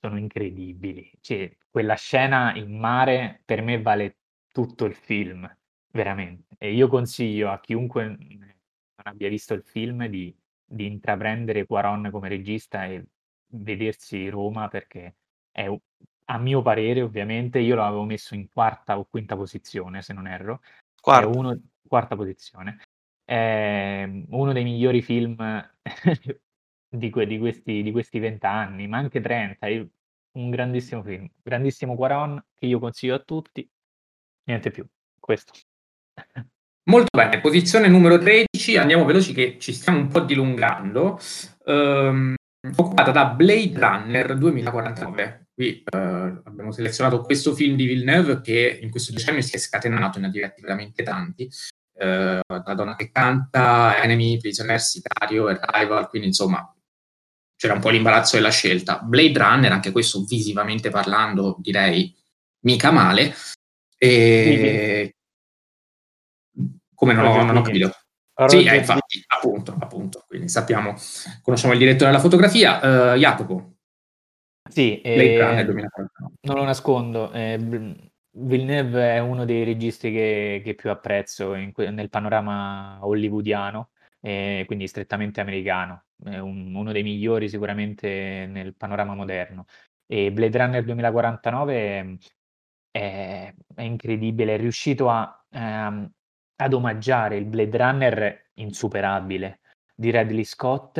[0.00, 1.10] sono incredibili.
[1.20, 4.18] Cioè, quella scena in mare per me vale
[4.52, 5.48] tutto il film,
[5.90, 6.56] veramente.
[6.58, 8.54] E io consiglio a chiunque non
[8.96, 10.34] abbia visto il film di,
[10.64, 13.04] di intraprendere Quaron come regista e
[13.50, 15.16] vedersi Roma perché
[15.50, 15.68] è,
[16.30, 20.60] a mio parere, ovviamente, io l'avevo messo in quarta o quinta posizione, se non erro.
[21.00, 22.80] Quarta, uno, quarta posizione.
[23.24, 25.36] È uno dei migliori film
[26.88, 29.86] di, que- di questi vent'anni, ma anche 30, è
[30.32, 33.68] un grandissimo film, grandissimo Quaron che io consiglio a tutti,
[34.44, 34.86] niente più,
[35.18, 35.52] questo.
[36.88, 41.20] Molto bene, posizione numero 13, andiamo veloci che ci stiamo un po' dilungando,
[41.66, 42.34] um,
[42.76, 45.48] occupata da Blade Runner 2049.
[45.54, 50.18] Qui uh, abbiamo selezionato questo film di Villeneuve che in questo decennio si è scatenato,
[50.18, 51.50] ne ha diretti veramente tanti.
[51.92, 56.72] Uh, la donna che canta, Enemy, Prisoner, Sicario, Arrival, quindi insomma
[57.58, 59.00] c'era un po' l'imbarazzo della scelta.
[59.00, 62.14] Blade Runner, anche questo visivamente parlando, direi
[62.60, 63.34] mica male.
[63.98, 65.16] E...
[66.94, 67.90] Come no, non ho capito.
[68.46, 70.24] Sì, eh, infatti, appunto, appunto.
[70.28, 70.94] Quindi sappiamo,
[71.42, 73.72] conosciamo il direttore della fotografia, uh, Jacopo.
[74.70, 75.66] Sì, eh,
[76.42, 77.32] non lo nascondo.
[77.32, 77.58] Eh,
[78.30, 83.90] Villeneuve è uno dei registi che, che più apprezzo in, nel panorama hollywoodiano,
[84.20, 89.66] eh, quindi strettamente americano è un uno dei migliori sicuramente nel panorama moderno.
[90.06, 92.18] E Blade Runner 2049
[92.90, 96.10] è è incredibile, è riuscito a ehm,
[96.60, 99.60] ad omaggiare il Blade Runner insuperabile
[99.94, 100.98] di Ridley Scott,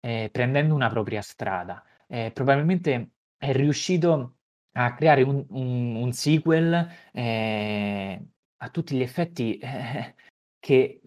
[0.00, 1.82] ehm, prendendo una propria strada.
[2.08, 4.36] Ehm, probabilmente è riuscito
[4.72, 10.14] a creare un un un sequel, ehm, a tutti gli effetti, eh,
[10.58, 11.00] che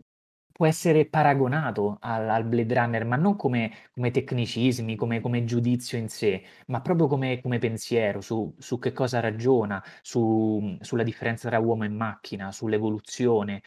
[0.54, 5.98] può essere paragonato al al Blade Runner, ma non come come tecnicismi, come come giudizio
[5.98, 11.50] in sé, ma proprio come come pensiero su su che cosa ragiona, su sulla differenza
[11.50, 13.62] tra uomo e macchina, sull'evoluzione.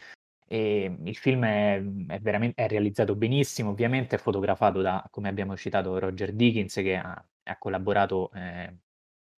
[0.49, 5.55] Ehm, il film è è veramen è realizzato benissimo, ovviamente è fotografato da, come abbiamo
[5.57, 8.77] citato, Roger Deakins che ha ha collaborato, ehm,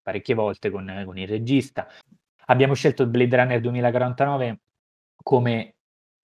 [0.03, 1.87] parecchie volte con con il regista.
[2.47, 4.61] Abbiamo scelto Blade Runner 2049
[5.23, 5.75] come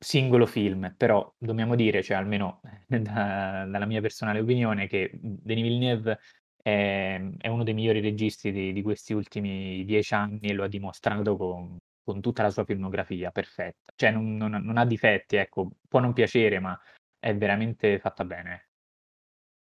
[0.05, 6.19] singolo film, però dobbiamo dire, cioè almeno da dalla mia personale opinione, che, Denis Villeneuve
[6.63, 10.69] è è uno dei migliori registi di di questi ultimi 10 anni e lo ha
[10.69, 13.93] dimostrato con con tutta la sua filmografia perfetta.
[13.97, 16.79] Cioè non non non ha difetti, ecco, può non piacere, ma
[17.19, 18.69] è veramente fatta bene.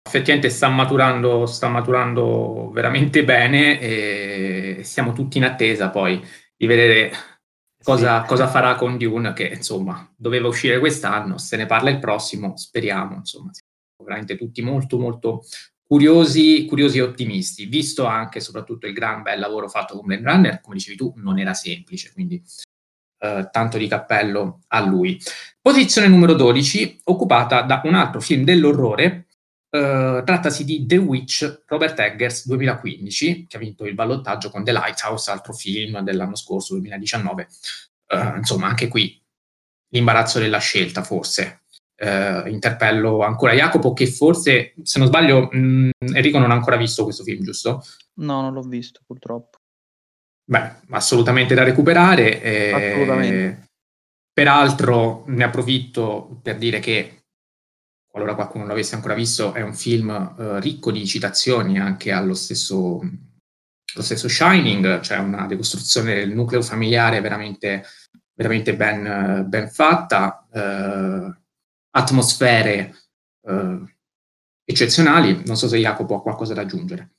[0.06, 6.22] Effettivamente sta maturando sta maturando veramente bene e siamo tutti in attesa poi
[6.56, 7.12] di vedere
[7.88, 12.54] cosa, cosa, farà con Dune, che insomma doveva uscire quest'anno, se ne parla il prossimo,
[12.54, 15.42] speriamo, insomma, siamo veramente tutti molto molto
[15.86, 20.60] curiosi, curiosi e ottimisti, visto anche soprattutto il gran bel lavoro fatto con Blade Runner,
[20.60, 22.42] come dicevi tu, non era semplice, quindi
[23.20, 25.18] eh, tanto di cappello a lui.
[25.58, 29.27] Posizione numero 12, occupata da un altro film dell'orrore,
[29.70, 34.72] Uh, trattasi di The Witch Robert Eggers 2015, che ha vinto il ballottaggio con The
[34.72, 37.48] Lighthouse, altro film dell'anno scorso, 2019.
[38.06, 39.22] Uh, eh, insomma, anche qui
[39.90, 41.64] l'imbarazzo della scelta, forse.
[42.00, 46.76] Uh, interpello ancora Jacopo, che forse, se non sbaglio, mh, mm, Enrico non ha ancora
[46.76, 47.84] visto questo film, giusto?
[48.20, 49.58] No, non l'ho visto, purtroppo.
[50.48, 52.40] Beh, assolutamente da recuperare.
[52.40, 53.66] Eh, assolutamente.
[54.32, 57.17] Peraltro ne approfitto per dire che
[58.18, 62.34] qualora qualcuno non l'avesse ancora visto, è un film eh, ricco di citazioni anche allo
[62.34, 67.84] stesso, allo stesso Shining, cioè una decostruzione del nucleo familiare veramente,
[68.34, 71.38] veramente ben, ben fatta, eh,
[71.90, 72.94] atmosfere
[73.46, 73.96] eh,
[74.64, 75.42] eccezionali.
[75.46, 77.10] Non so se Jacopo ha qualcosa da aggiungere.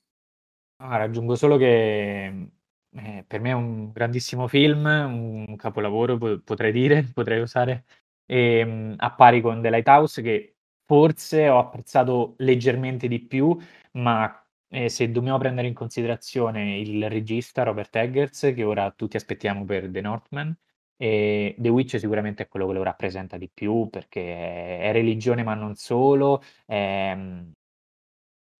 [0.82, 6.74] Ah, raggiungo solo che, ehm, per me è un grandissimo film, un capolavoro po potrei
[6.74, 7.86] dire, potrei osare,
[8.26, 10.56] ehm, a pari con The Lighthouse che
[10.90, 13.56] forse ho apprezzato leggermente di più,
[13.94, 19.66] ma, ehm, se dobbiamo prendere in considerazione il regista Robert Eggers, che ora tutti aspettiamo
[19.66, 20.58] per The Northman,
[20.98, 25.54] ehm, The Witch sicuramente è quello che lo rappresenta di più perché è religione ma
[25.54, 27.54] non solo, ehm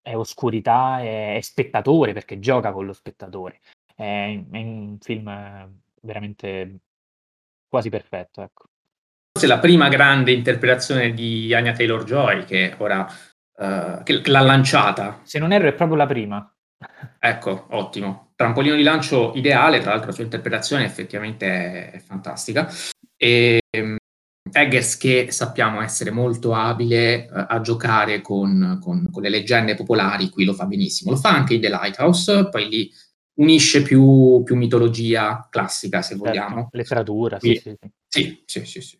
[0.06, 3.60] è oscurità, è è spettatore, perché gioca con lo spettatore.
[3.94, 6.80] È è un film veramente
[7.68, 8.69] quasi perfetto, ecco.
[9.32, 13.06] Forse la prima grande interpretazione di Anya Taylor-Joy che ora
[13.58, 15.20] uhm, che l'ha lanciata.
[15.22, 16.52] Se non erro è proprio la prima.
[17.18, 18.32] Ecco, ottimo.
[18.34, 22.68] Trampolino di lancio ideale, tra l'altro la sua interpretazione effettivamente è fantastica.
[23.16, 23.96] Ehm,
[24.52, 30.30] Eggers che sappiamo essere molto abile uh, a giocare con, con, con, le leggende popolari,
[30.30, 31.12] qui lo fa benissimo.
[31.12, 32.90] Lo fa anche in The Lighthouse, poi lì
[33.34, 36.68] unisce più, più mitologia classica, se certo, vogliamo.
[36.72, 37.76] Letteratura, sì, sì,
[38.08, 38.42] sì.
[38.46, 38.99] sì, sì, sì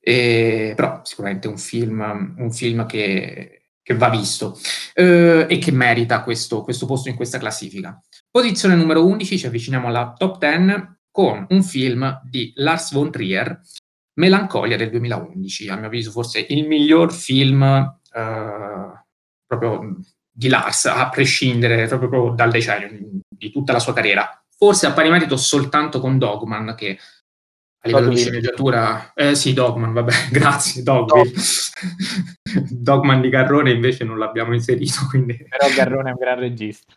[0.00, 4.58] e, però sicuramente un film, un film che, che va visto
[4.94, 8.00] eh, e che merita questo, questo posto in questa classifica.
[8.30, 13.60] Posizione numero 11, ci avviciniamo alla top 10 con un film di Lars von Trier
[14.14, 19.04] Melancolia del 2011, a mio avviso forse il miglior film eh,
[19.46, 19.98] proprio
[20.30, 24.42] di Lars, a prescindere proprio, proprio dal decennio, di tutta la sua carriera.
[24.56, 26.98] Forse a pari merito soltanto con Dogman, che
[27.84, 28.14] a livello Dogville.
[28.14, 29.12] di sceneggiatura...
[29.14, 31.32] Eh sì, Dogman, vabbè, grazie, Dogville.
[32.70, 35.36] Dogman di Garrone invece non l'abbiamo inserito, quindi...
[35.48, 36.94] Però Garrone è un gran regista.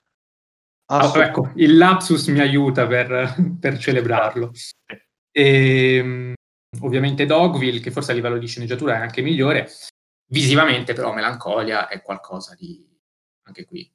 [0.87, 4.51] Ah, ecco, il lapsus mi aiuta per, per celebrarlo.
[5.31, 6.33] E, ehm,
[6.81, 9.67] ovviamente Dogville, che forse a livello di sceneggiatura è anche migliore,
[10.27, 12.87] visivamente però Melancolia è qualcosa di,
[13.47, 13.91] anche qui,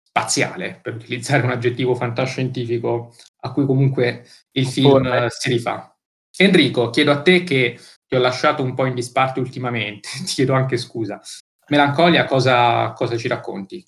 [0.00, 5.92] spaziale, per utilizzare un aggettivo fantascientifico a cui comunque il film si rifà.
[6.36, 10.54] Enrico, chiedo a te che ti ho lasciato un po' in disparte ultimamente, ti chiedo
[10.54, 11.20] anche scusa.
[11.68, 13.84] Melancolia, cosa, cosa ci racconti?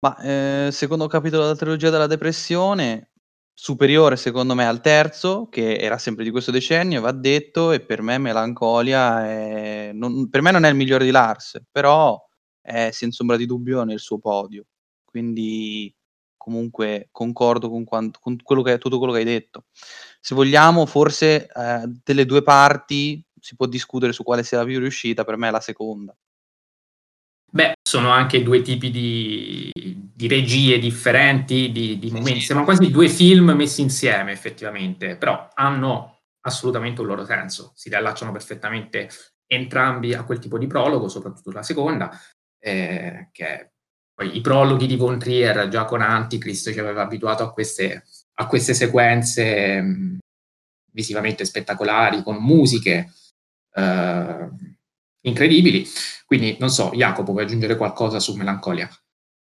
[0.00, 3.10] Ma eh, secondo capitolo della trilogia della depressione,
[3.52, 8.02] superiore secondo me al terzo, che era sempre di questo decennio, va detto, e per
[8.02, 9.90] me Melancolia è...
[9.92, 12.22] non, per me non è il migliore di Lars, però
[12.60, 14.66] è senza ombra di dubbio nel suo podio.
[15.04, 15.92] Quindi
[16.36, 19.64] comunque concordo con, quanto, con quello che, tutto quello che hai detto.
[20.26, 24.80] Se vogliamo, forse eh, delle due parti si può discutere su quale sia la più
[24.80, 26.16] riuscita, per me è la seconda.
[27.48, 32.40] Beh, sono anche due tipi di, di regie differenti, di, di momenti.
[32.40, 37.70] Sembrano quasi due film messi insieme, effettivamente, però hanno assolutamente un loro senso.
[37.76, 39.08] Si riallacciano perfettamente
[39.46, 42.10] entrambi a quel tipo di prologo, soprattutto la seconda,
[42.58, 43.70] eh, che
[44.12, 48.02] poi i prologhi di Von Trier già con Antichrist ci aveva abituato a queste,
[48.38, 50.18] a queste sequenze mh, mm,
[50.92, 53.12] visivamente spettacolari, con musiche.
[53.72, 54.48] Eh,
[55.22, 55.86] incredibili.
[56.24, 58.88] Quindi non so, Jacopo, vuoi aggiungere qualcosa su Melancolia?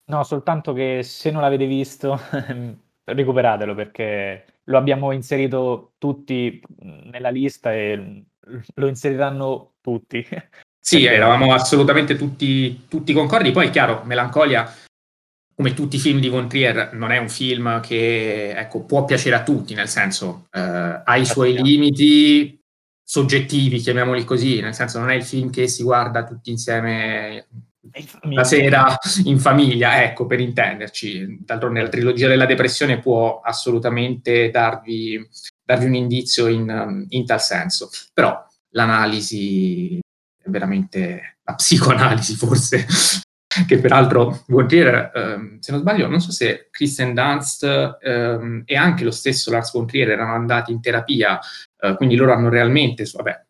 [0.05, 2.19] No, soltanto che se non l'avete visto,
[3.03, 8.25] recuperatelo perché lo abbiamo inserito tutti nella lista e
[8.75, 10.25] lo inseriranno tutti.
[10.79, 13.51] Sì, eravamo assolutamente tutti, tutti concordi.
[13.51, 14.71] Poi, chiaro, Melancolia,
[15.55, 19.35] come tutti i film di Von Trier, non è un film che ecco, può piacere
[19.35, 22.59] a tutti, nel senso eh, ha i suoi limiti,
[23.03, 27.47] soggettivi, chiamiamoli così, nel senso non è il film che si guarda tutti insieme
[28.29, 28.95] la sera
[29.25, 31.39] in famiglia, ecco, per intenderci.
[31.41, 35.27] D'altronde la trilogia della depressione può assolutamente darvi,
[35.63, 42.85] darvi un indizio in, in, tal senso, però l'analisi è veramente la psicoanalisi forse
[43.67, 48.75] che peraltro vuol dire, ehm, se non sbaglio, non so se Kristen Dunst ehm, e
[48.75, 51.39] anche lo stesso Lars von Trier erano andati in terapia,
[51.79, 53.45] eh, quindi loro hanno realmente, vabbè,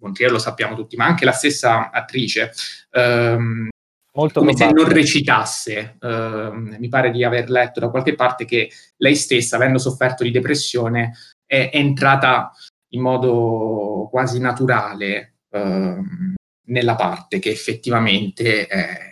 [0.00, 2.52] von Trier lo sappiamo tutti, ma anche la stessa attrice,
[2.90, 3.68] ehm,
[4.14, 4.80] Molto come probabile.
[4.80, 5.96] se non recitasse.
[6.00, 10.30] Ehm, mi pare di aver letto da qualche parte che lei stessa, avendo sofferto di
[10.30, 11.12] depressione,
[11.46, 12.52] è entrata
[12.90, 16.34] in modo quasi naturale ehm,
[16.66, 19.11] nella parte che effettivamente è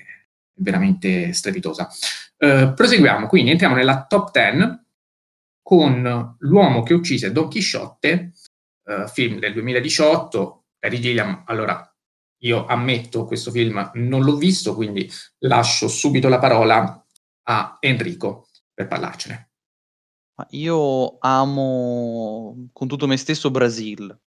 [0.54, 1.88] veramente strepitosa.
[2.36, 4.80] Uh, proseguiamo, quindi entriamo nella top 10
[5.62, 8.32] con L'uomo che uccise Don Chisciotte,
[8.84, 11.84] uh, film del 2018, Terry Gilliam, allora
[12.42, 17.04] io ammetto questo film non l'ho visto, quindi lascio subito la parola
[17.44, 19.50] a Enrico per parlarcene.
[20.50, 24.18] Io amo con tutto me stesso Brasil,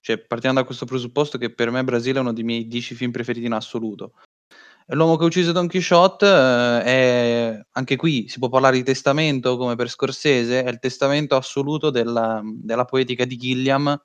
[0.00, 3.12] cioè partiamo da questo presupposto che per me Brasil è uno dei miei dieci film
[3.12, 4.14] preferiti in assoluto.
[4.92, 9.56] L'uomo che ha ucciso Don Quixote eh, è anche qui si può parlare di testamento
[9.56, 14.02] come per Scorsese, è il testamento assoluto della, della poetica di Gilliam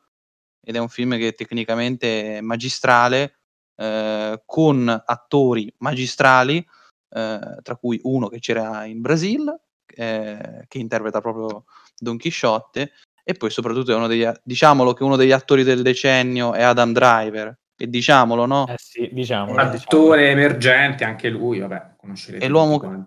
[0.61, 3.39] ed è un film che tecnicamente è magistrale,
[3.77, 11.19] eh, con attori magistrali, eh, tra cui uno che c'era in Brasile, eh, che interpreta
[11.19, 11.65] proprio
[11.97, 12.91] Don Quixote,
[13.23, 16.93] e poi soprattutto è uno degli, diciamolo che uno degli attori del decennio è Adam
[16.93, 18.67] Driver, e diciamolo, no?
[18.67, 19.51] Eh sì, diciamo.
[19.51, 23.05] Un attore emergente, anche lui, vabbè, conoscerete e l'uomo,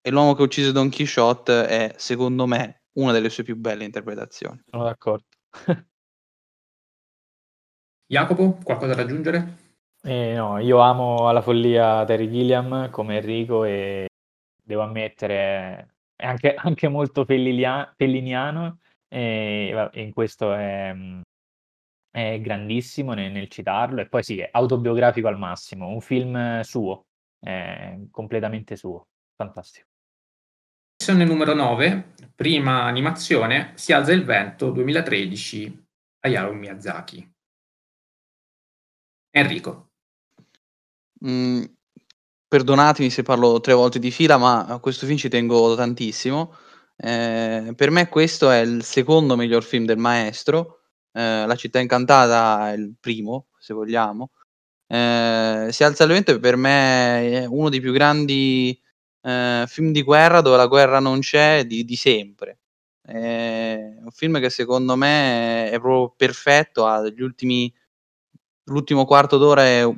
[0.00, 4.60] e l'uomo che uccise Don Quixote è, secondo me, una delle sue più belle interpretazioni.
[4.68, 5.26] Sono d'accordo.
[8.08, 9.64] Jacopo, qualcosa da aggiungere?
[10.02, 14.06] Eh, no, io amo alla follia Terry Gilliam come Enrico e
[14.62, 20.94] devo ammettere è anche, anche molto felliniano e, e in questo è,
[22.16, 27.08] è grandissimo nel, nel, citarlo e poi sì, è autobiografico al massimo, un film suo,
[28.10, 29.86] completamente suo, fantastico.
[30.98, 35.86] Missione numero 9, prima animazione, Si alza il vento 2013,
[36.20, 37.34] Hayao Miyazaki.
[39.30, 39.90] Enrico.
[41.22, 41.64] Mm,
[42.48, 46.56] perdonatemi se parlo tre volte di fila, ma a questo film ci tengo tantissimo.
[46.96, 50.75] Eh, per me questo è il secondo miglior film del maestro.
[51.16, 54.32] Eh, La città incantata è il primo, se vogliamo.
[54.86, 58.80] Eh, si alza il vento per me è uno dei più grandi
[59.22, 62.60] eh, film di guerra dove la guerra non c'è di, di sempre.
[63.02, 67.72] È un film che secondo me è proprio perfetto, ha degli ultimi
[68.64, 69.88] l'ultimo quarto d'ora è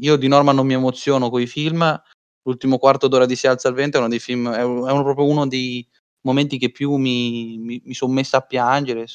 [0.00, 2.02] io di norma non mi emoziono coi film,
[2.42, 5.02] l'ultimo quarto d'ora di Si alza il vento è uno dei film è, è uno,
[5.02, 5.86] proprio uno dei
[6.22, 9.06] momenti che più mi, mi, mi sono messo a piangere,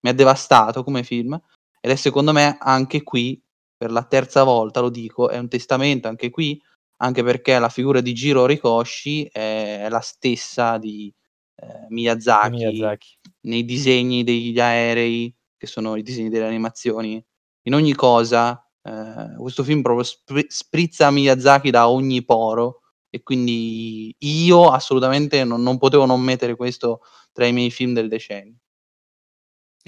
[0.00, 1.40] mi ha devastato come film
[1.80, 3.40] ed è secondo me anche qui
[3.78, 6.60] per la terza volta lo dico, è un testamento anche qui,
[6.96, 11.14] anche perché la figura di Giro Rikoshi è la stessa di
[11.54, 17.24] eh, Miyazaki, Miyazaki nei disegni degli aerei, che sono i disegni delle animazioni
[17.62, 18.60] in ogni cosa.
[18.82, 22.80] Eh, questo film proprio spri- sprizza Miyazaki da ogni poro
[23.10, 27.00] e quindi io assolutamente non, non potevo non mettere questo
[27.32, 28.56] tra i miei film del decennio.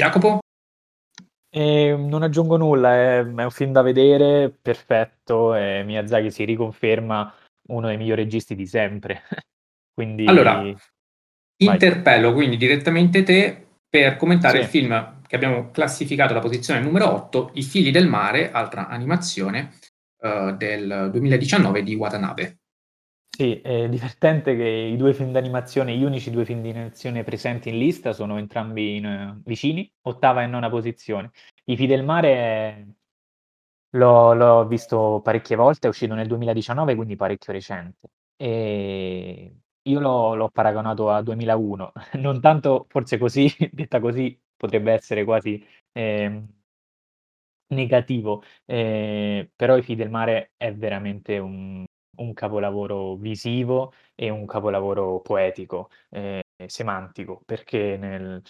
[0.00, 0.38] Jacopo?
[1.52, 7.34] Eh, non aggiungo nulla, è, è, un film da vedere, perfetto, e Miyazaki si riconferma
[7.68, 9.22] uno dei migliori registi di sempre.
[9.92, 10.26] quindi...
[10.26, 10.64] Allora,
[11.62, 14.62] interpello quindi direttamente te per commentare sì.
[14.62, 19.74] il film che abbiamo classificato alla posizione numero 8, I fili del mare, altra animazione
[20.22, 22.59] uh, del 2019 di Watanabe.
[23.40, 27.78] Sì, è divertente che i due film d'animazione, gli unici due film d'animazione presenti in
[27.78, 31.30] lista sono entrambi in, uh, vicini, ottava e nona posizione.
[31.64, 32.96] I fili del mare
[33.90, 38.08] l'ho, l'ho visto parecchie volte, è uscito nel 2019, quindi parecchio recente.
[38.36, 45.24] E io l'ho, l'ho paragonato a 2001, non tanto, forse così, detta così, potrebbe essere
[45.24, 46.42] quasi eh,
[47.68, 51.84] negativo, eh, però I figli del mare è veramente un,
[52.20, 58.42] un, capolavoro visivo e un capolavoro poetico, eh, semantico, perché nel,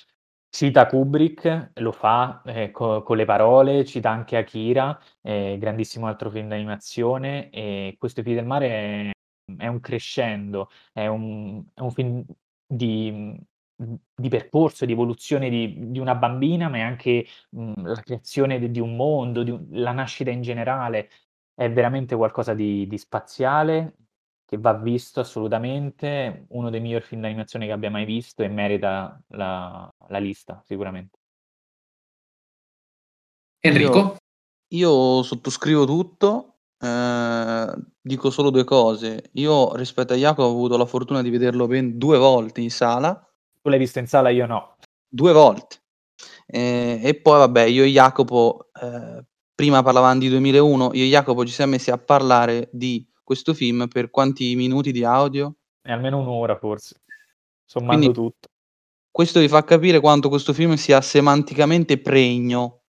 [0.49, 6.31] cita Kubrick, lo fa eh, co- con le parole, cita anche Akira, eh, grandissimo altro
[6.31, 9.11] film d'animazione, e questo I figli del mare è,
[9.57, 12.25] è un crescendo, è un, è un film
[12.67, 13.37] di
[14.15, 18.71] di percorso, di evoluzione di di una bambina, ma è anche, mhmm, la creazione di
[18.71, 21.09] di un mondo, un la nascita in generale.
[21.61, 23.97] È veramente qualcosa di di spaziale,
[24.47, 29.21] che va visto assolutamente, uno dei migliori film d'animazione che abbia mai visto e merita
[29.33, 31.19] la la lista sicuramente.
[33.61, 33.99] Enrico?
[33.99, 34.17] Io
[34.73, 40.87] io sottoscrivo tutto, ehm, dico solo due cose: io rispetto a Jacopo ho avuto la
[40.87, 43.31] fortuna di vederlo ben due volte in sala
[43.63, 44.77] tu l'hai visto in sala, io no.
[45.07, 45.83] Due volte.
[46.47, 49.25] Eh, e poi vabbè, io e Jacopo, eh,
[49.61, 53.89] prima parlavamo di 2001, io e Jacopo ci siamo messi a parlare di questo film
[53.89, 55.55] per quanti minuti di audio?
[55.83, 57.03] E almeno un'ora forse,
[57.67, 58.49] sommando Quindi, tutto.
[59.11, 62.85] Questo vi fa capire quanto questo film sia semanticamente pregno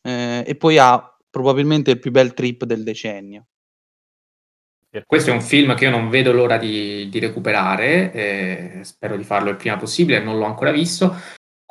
[0.00, 3.44] eh, e poi ha probabilmente il più bel trip del decennio.
[5.04, 9.24] Questo è un film che io non vedo l'ora di, di recuperare, eh, spero di
[9.24, 11.14] farlo il prima possibile, non l'ho ancora visto.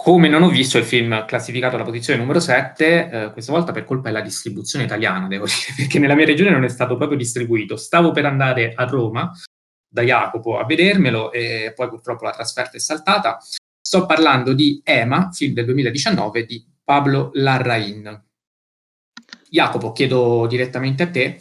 [0.04, 3.86] Come non ho visto il film classificato alla posizione numero 7, eh, questa volta per
[3.86, 7.78] colpa della distribuzione italiana, devo dire, perché nella mia regione non è stato proprio distribuito.
[7.78, 9.32] Stavo per andare a Roma
[9.88, 13.38] da Jacopo a vedermelo e poi purtroppo la trasferta è saltata.
[13.80, 18.26] Sto parlando di Ema, film del 2019 di Pablo Larrain.
[19.50, 21.40] Jacopo, chiedo direttamente a te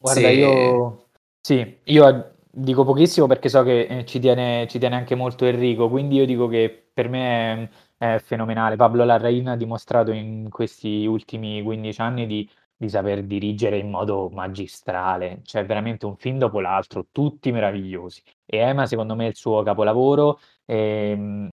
[0.00, 1.08] Guarda, Se- io
[1.40, 5.88] sì, io dico pochissimo perché so che eh, ci tiene, ci tiene anche molto Enrico,
[5.88, 8.76] quindi io dico che per me è, fenomenale.
[8.76, 14.28] Pablo Larraín ha dimostrato in questi ultimi 15 anni di, di saper dirigere in modo
[14.30, 18.22] magistrale, cioè veramente un film dopo l'altro, tutti meravigliosi.
[18.46, 20.38] E Emma, secondo me, è il suo capolavoro.
[20.64, 21.48] ehm,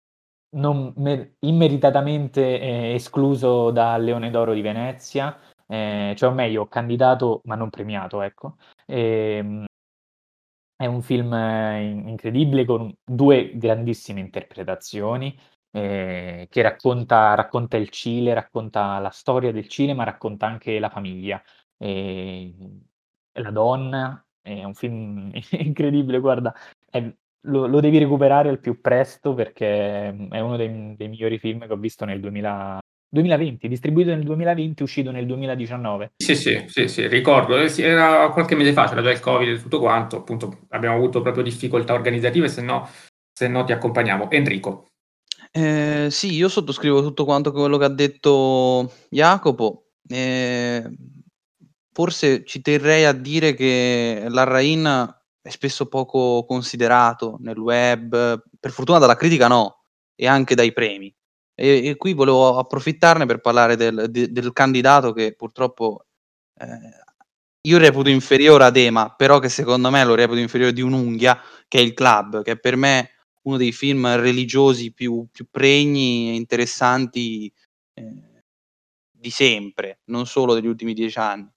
[0.54, 7.40] non mer- immeritatamente eh, escluso dal Leone d'Oro di Venezia, eh, cioè o meglio, candidato
[7.44, 8.56] ma non premiato, ecco.
[8.86, 9.64] Ehm,
[10.76, 15.36] è un film eh, in- incredibile con due grandissime interpretazioni,
[15.72, 20.90] eh, che racconta, racconta il Cile, racconta la storia del Cile, ma racconta anche la
[20.90, 21.42] famiglia,
[21.76, 22.54] e
[23.40, 24.24] la donna.
[24.40, 26.54] È un film incredibile, guarda,
[26.90, 27.12] è-
[27.46, 31.72] lo, lo devi recuperare al più presto perché è uno dei, dei migliori film che
[31.72, 32.78] ho visto nel 2000
[33.12, 36.12] 2020, distribuito nel 2020, uscito nel 2019.
[36.16, 39.48] Sì, sì, sì, sì, ricordo, eh, sì, era qualche mese fa, c'era già il Covid
[39.48, 42.88] e tutto quanto, appunto abbiamo avuto proprio difficoltà organizzative, se no,
[43.30, 44.30] se no ti accompagniamo.
[44.30, 44.86] Enrico,
[45.54, 49.88] Eh, sì, io sottoscrivo tutto quanto quello che ha detto Jacopo.
[50.08, 50.82] Eh,
[51.92, 58.98] forse ci terrei a dire che l'Arrain è spesso poco considerato nel web, per fortuna
[58.98, 59.84] dalla critica no,
[60.14, 61.14] e anche dai premi.
[61.54, 66.06] E, e qui volevo approfittarne per parlare del, de- del candidato che purtroppo
[66.58, 66.66] eh,
[67.68, 71.38] io reputo inferiore ad Ema, però che secondo me lo reputo inferiore di un'unghia,
[71.68, 73.10] che è il Club, che per me
[73.42, 77.52] uno dei film religiosi più, più pregni e interessanti
[77.94, 78.42] eh,
[79.10, 81.50] di sempre, non solo degli ultimi dieci anni.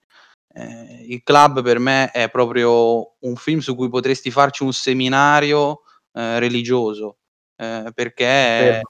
[0.54, 5.82] Eh, il Club per me è proprio un film su cui potresti farci un seminario
[6.14, 7.18] eh, religioso,
[7.58, 8.82] eh, perché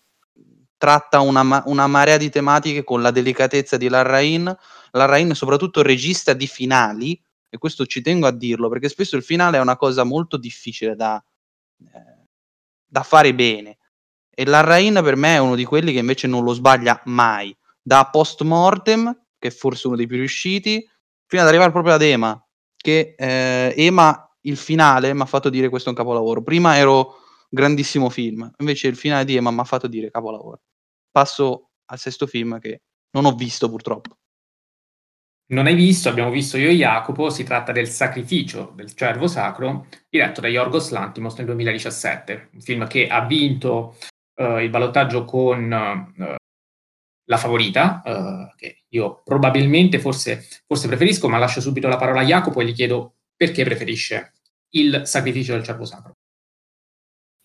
[0.77, 4.55] tratta una, ma- una marea di tematiche con la delicatezza di Larrain.
[4.91, 7.19] Larrain è soprattutto regista di finali,
[7.49, 10.95] e questo ci tengo a dirlo, perché spesso il finale è una cosa molto difficile
[10.95, 11.23] da,
[11.93, 12.14] eh,
[12.85, 13.77] da fare bene.
[14.29, 17.55] E Larrain per me è uno di quelli che invece non lo sbaglia mai.
[17.81, 20.87] Da post mortem, che è forse uno dei più riusciti,
[21.25, 22.39] fino ad arrivare proprio ad Ema,
[22.75, 26.43] che eh, Ema, il finale, mi ha fatto dire questo è un capolavoro.
[26.43, 27.15] Prima ero
[27.49, 30.61] grandissimo film, invece il finale di Ema mi ha fatto dire capolavoro.
[31.11, 32.81] Passo al sesto film che
[33.11, 34.17] non ho visto purtroppo.
[35.47, 39.87] Non hai visto, abbiamo visto io e Jacopo, si tratta del Sacrificio del Cervo Sacro,
[40.09, 43.95] diretto da Yorgos Lantimos nel 2017, un film che ha vinto
[44.35, 46.35] eh, il ballottaggio con eh,
[47.25, 52.25] La Favorita, eh, che io probabilmente forse, forse preferisco, ma lascio subito la parola a
[52.25, 54.33] Jacopo e gli chiedo perché preferisce
[54.71, 56.13] il Sacrificio del Cervo Sacro.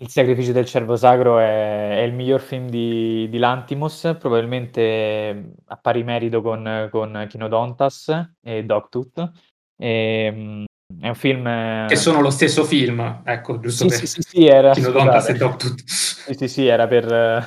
[0.01, 5.76] Il sacrificio del cervo sacro è, è il miglior film di, di Lantimos, probabilmente a
[5.76, 9.30] pari merito con, con Kinodontas e Dogtooth.
[9.76, 10.64] E,
[10.98, 11.86] è un film...
[11.86, 15.32] Che sono lo stesso film, ecco, giusto Sì, per sì, sì, sì, era, Kinodontas e
[15.32, 15.38] scusate.
[15.38, 15.84] Dogtooth.
[15.84, 17.46] Sì, sì, sì, era per,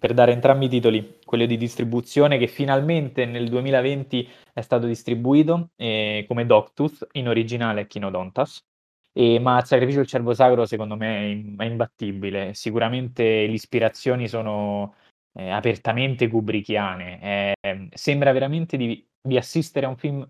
[0.00, 5.72] per dare entrambi i titoli, quello di distribuzione che finalmente nel 2020 è stato distribuito
[5.76, 8.62] eh, come Dogtooth, in originale Kinodontas.
[9.12, 12.54] E, ma il sacrificio del cervo sacro secondo me è, im- è imbattibile.
[12.54, 14.94] Sicuramente le ispirazioni sono
[15.34, 17.54] eh, apertamente kubrickiane.
[17.60, 20.28] Eh, sembra veramente di, di assistere a un film.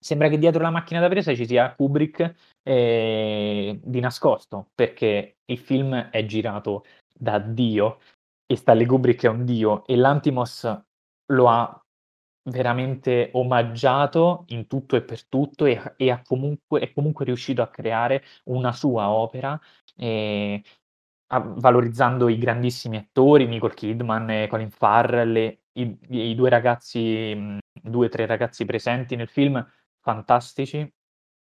[0.00, 5.58] Sembra che dietro la macchina da presa ci sia Kubrick eh, di nascosto, perché il
[5.58, 7.98] film è girato da Dio
[8.46, 10.82] e Stanley Kubrick è un dio e l'Antimos
[11.32, 11.82] lo ha
[12.44, 17.68] veramente omaggiato in tutto e per tutto e, e ha comunque, è comunque riuscito a
[17.68, 19.58] creare una sua opera
[19.96, 20.62] eh,
[21.28, 27.34] a- valorizzando i grandissimi attori, Nicole Kidman e Colin Farrell, e i, i due ragazzi,
[27.34, 29.64] mh, due o tre ragazzi presenti nel film,
[30.00, 30.90] fantastici,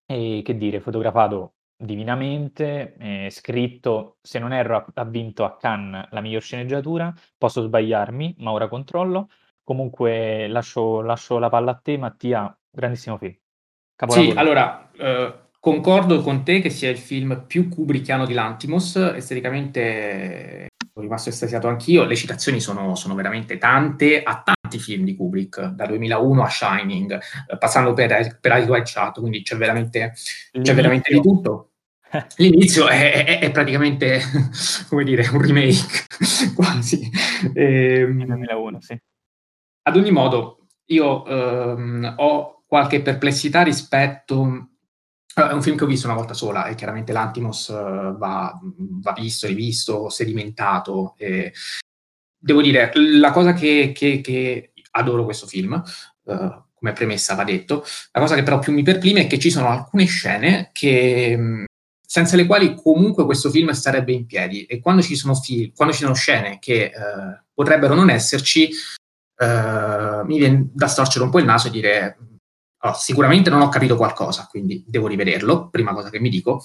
[0.06, 6.08] e che dire, fotografato divinamente, eh, scritto, se non erro, ha, ha vinto a Cannes
[6.10, 9.28] la miglior sceneggiatura, posso sbagliarmi, ma ora controllo.
[9.64, 13.32] Comunque lascio, lascio la palla a te, Mattia, grandissimo film.
[13.32, 13.40] Sì,
[13.96, 14.38] Capolavoro.
[14.38, 21.06] allora, eh, concordo con te che sia il film più kubrickiano di Lantimos, esteticamente sono
[21.06, 25.86] rimasto estasiato anch'io, le citazioni sono, sono veramente tante, a tanti film di Kubrick, da
[25.86, 30.12] 2001 a Shining, eh, passando per, per Eyes Wide Shut, quindi c'è veramente,
[30.52, 31.70] c'è veramente di tutto.
[32.36, 34.20] L'inizio è, è- è praticamente,
[34.88, 35.82] come dire, un remake,
[36.54, 37.10] quasi.
[37.54, 39.00] Ehm, Nel 2001, sì.
[39.86, 44.68] Ad ogni modo, io ehm, ho qualche perplessità rispetto.
[45.36, 48.58] eh, È un film che ho visto una volta sola e chiaramente l'Antimos eh, va,
[48.62, 51.14] va visto, rivisto, sedimentato.
[51.18, 51.52] e
[52.38, 55.74] devo dire, la cosa che, che- che adoro questo film,
[56.26, 57.84] eh, come premessa va detto.
[58.12, 61.64] La cosa che però più mi perplime è che ci sono alcune scene che,
[62.06, 65.94] senza le quali comunque questo film starebbe in piedi e quando ci sono, film, quando
[65.94, 66.92] ci sono scene che eh,
[67.52, 68.68] potrebbero non esserci,
[69.36, 72.18] eh, mi viene da storcere un po' il naso e dire
[72.84, 76.62] oh, sicuramente non ho capito qualcosa, quindi devo rivederlo, prima cosa che mi dico.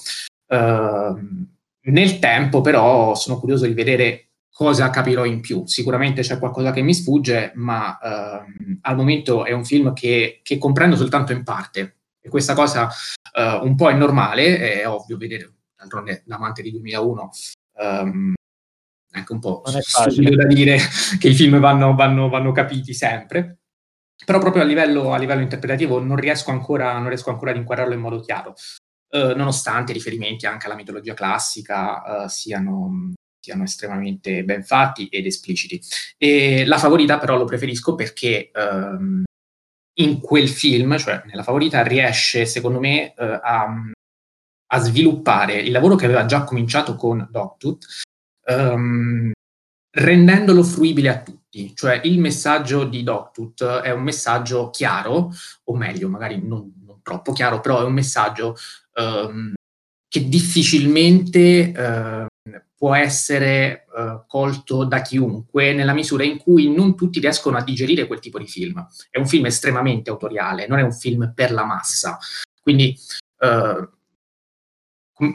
[0.48, 1.48] Uh,
[1.82, 5.66] nel tempo però sono curioso di vedere cosa capirò in più.
[5.66, 10.58] Sicuramente c'è qualcosa che mi sfugge, ma uh, al momento è un film che, che,
[10.58, 11.96] comprendo soltanto in parte.
[12.20, 12.90] E questa cosa
[13.34, 17.30] uh, un po' è normale, è ovvio vedere, d'altronde l'amante di 2001
[17.80, 18.34] um, ehm,
[19.12, 20.78] anche un po' stupido da dire
[21.20, 23.60] che i film vanno, vanno, vanno capiti sempre.
[24.26, 27.94] Però proprio a livello, a livello interpretativo non riesco, ancora, non riesco ancora ad inquadrarlo
[27.94, 28.54] in modo chiaro.
[29.12, 35.26] Uh, nonostante i riferimenti anche alla mitologia classica uh, siano, siano, estremamente ben fatti ed
[35.26, 35.82] espliciti.
[36.18, 39.24] E la favorita però lo preferisco perché uh,
[40.00, 43.74] in quel film, cioè nella favorita, riesce secondo me uh, a,
[44.68, 47.86] a, sviluppare il lavoro che aveva già cominciato con Dogtooth,
[48.50, 49.32] um,
[49.92, 51.74] rendendolo fruibile a tutti.
[51.76, 55.32] Cioè il messaggio di Dogtooth è un messaggio chiaro,
[55.64, 58.56] o meglio, magari non, non troppo chiaro, però è un messaggio
[58.96, 59.54] um,
[60.08, 62.28] che difficilmente uh,
[62.76, 68.08] può essere uh, colto da chiunque nella misura in cui non tutti riescono a digerire
[68.08, 68.88] quel tipo di film.
[69.10, 72.18] È un film estremamente autoriale, non è un film per la massa.
[72.62, 72.98] Quindi,
[73.40, 73.98] uh,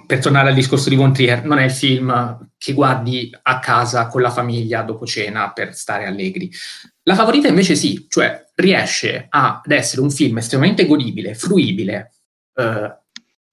[0.06, 4.06] per tornare al discorso di Von Trier, non è il film che guardi a casa
[4.06, 6.50] con la famiglia dopo cena per stare allegri.
[7.02, 12.12] La favorita invece sì, cioè riesce ad essere un film estremamente godibile, fruibile,
[12.54, 12.90] uh,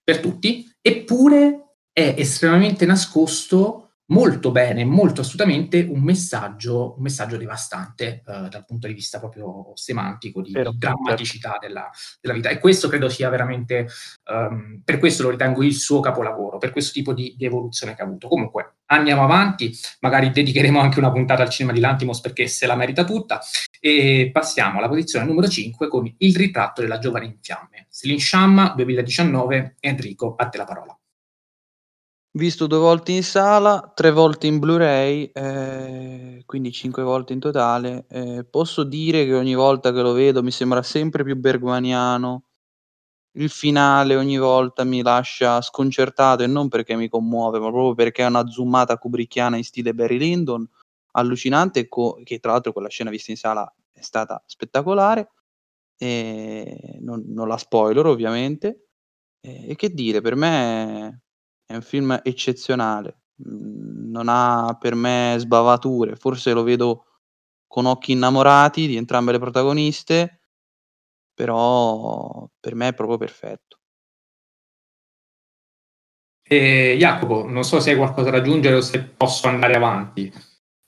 [0.04, 8.24] per tutti, eppure è estremamente nascosto molto bene, molto assolutamente un messaggio, un messaggio devastante
[8.26, 11.90] uh, dal punto di vista proprio semantico, di, di drammaticità della,
[12.20, 12.50] della, vita.
[12.50, 13.88] E questo credo sia veramente,
[14.32, 18.02] um, per questo lo ritengo il suo capolavoro, per questo tipo di, di, evoluzione che
[18.02, 18.28] ha avuto.
[18.28, 22.76] Comunque, andiamo avanti, magari dedicheremo anche una puntata al cinema di Lantimos perché se la
[22.76, 23.42] merita tutta,
[23.80, 27.88] e passiamo alla posizione numero 5 con Il ritratto della giovane in fiamme.
[27.90, 30.96] Selin Shamma, 2019, Enrico, a te la parola.
[32.36, 38.06] Visto due volte in sala, tre volte in Blu-ray, ehm, quindi cinque volte in totale.
[38.10, 42.44] Ehm, posso dire che ogni volta che lo vedo mi sembra sempre più bergmaniano.
[43.38, 48.24] Il finale ogni volta mi lascia sconcertato e non perché mi commuove, ma proprio perché
[48.24, 50.68] è una zoomata kubrickiana in stile Barry Lyndon,
[51.14, 55.32] allucinante, co che tra l'altro quella scena vista in sala è stata spettacolare.
[55.98, 58.86] Ehm, non non la spoiler ovviamente.
[59.42, 61.22] e che dire, per me
[61.72, 67.06] è un film eccezionale, mhmm, non ha per me sbavature, forse lo vedo
[67.68, 70.42] con occhi innamorati di entrambe le protagoniste,
[71.34, 73.80] però per me è proprio perfetto.
[76.44, 80.32] E Jacopo, non so se hai qualcosa da aggiungere o se posso andare avanti.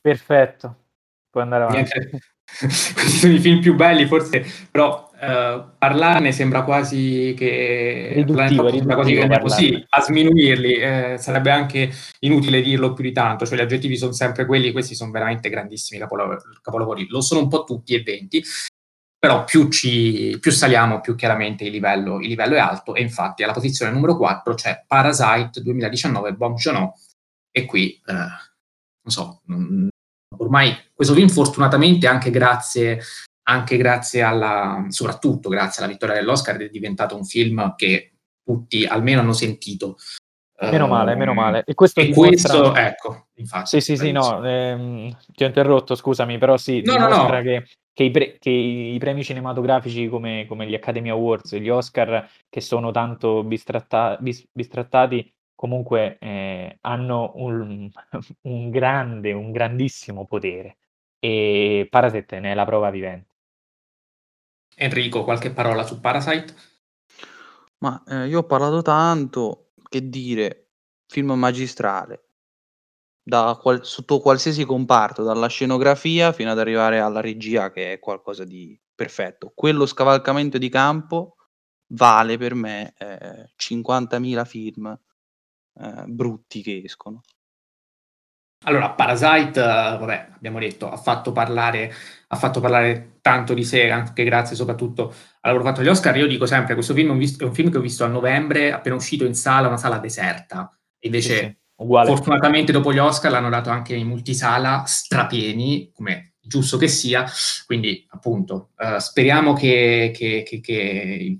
[0.02, 0.88] Perfetto,
[1.30, 2.00] puoi andare avanti.
[2.00, 2.20] Niente.
[2.94, 8.96] Questi sono i film più belli, forse, però uh, parlarne sembra quasi che riduttivo, sembra
[8.96, 10.74] quasi che andiamo sì, a sminuirli.
[10.74, 14.96] Eh, sarebbe anche inutile dirlo più di tanto, cioè gli aggettivi sono sempre quelli, questi
[14.96, 17.08] sono veramente grandissimi capolavori.
[17.10, 18.44] Lo sono un po' tutti e venti,
[19.18, 22.94] però più, ci, più saliamo, più chiaramente il livello, il livello, è alto.
[22.96, 26.94] E infatti alla posizione numero 4 c'è Parasite 2019 Bong Joon-ho,
[27.52, 29.42] e qui, eh, non so,
[30.38, 33.00] ormai questo film fortunatamente anche grazie,
[33.44, 38.14] anche grazie alla, soprattutto grazie alla vittoria dell'Oscar è diventato un film che
[38.44, 39.98] tutti almeno hanno sentito.
[40.60, 41.64] Meno male, meno male.
[41.66, 42.60] E questo, e dimostra...
[42.60, 43.68] questo ecco, infatti.
[43.68, 47.42] Sì, sì, sì, no, ehm, ti ho interrotto, scusami, però sì, no, dimostra no, no.
[47.42, 52.30] Che, che, i pre- che, i premi cinematografici come, come, gli Academy Awards, gli Oscar,
[52.50, 57.90] che sono tanto bistratta- bis- bistrattati, comunque eh, hanno un,
[58.44, 60.78] un, grande, un grandissimo potere
[61.20, 63.33] e Parasite ne è la prova vivente.
[64.76, 66.56] Enrico, qualche parola su Parasite?
[67.80, 70.72] Ma eh, io ho parlato tanto, che dire,
[71.08, 72.30] film magistrale,
[73.60, 78.80] qual- sotto qualsiasi comparto, dalla scenografia fino ad arrivare alla regia che è qualcosa di
[78.96, 79.52] perfetto.
[79.56, 81.36] Quello scavalcamento di campo
[81.94, 85.00] vale per me eh, 50.000 film
[85.76, 87.22] eh, brutti che escono.
[88.64, 89.64] Allora, Parasite, uh,
[90.00, 91.94] vabbè, abbiamo detto, ha fatto, parlare,
[92.28, 96.16] ha fatto parlare tanto di sé, anche grazie soprattutto al lavoro fatto agli Oscar.
[96.18, 99.26] Io dico sempre, questo film è un film che ho visto a novembre, appena uscito
[99.26, 100.70] in sala, una sala deserta.
[101.00, 106.78] Invece, sì, sì, fortunatamente dopo gli Oscar l'hanno dato anche in multisala, strapieni, come giusto
[106.78, 107.26] che sia.
[107.66, 111.40] Quindi, appunto, uh, speriamo che, che, che, che,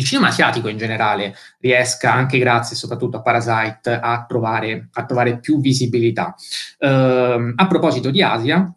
[0.00, 5.38] il cinema asiatico in generale riesca, anche grazie soprattutto a Parasite, a trovare, a trovare
[5.38, 6.34] più visibilità.
[6.78, 8.74] Uh, a proposito di Asia...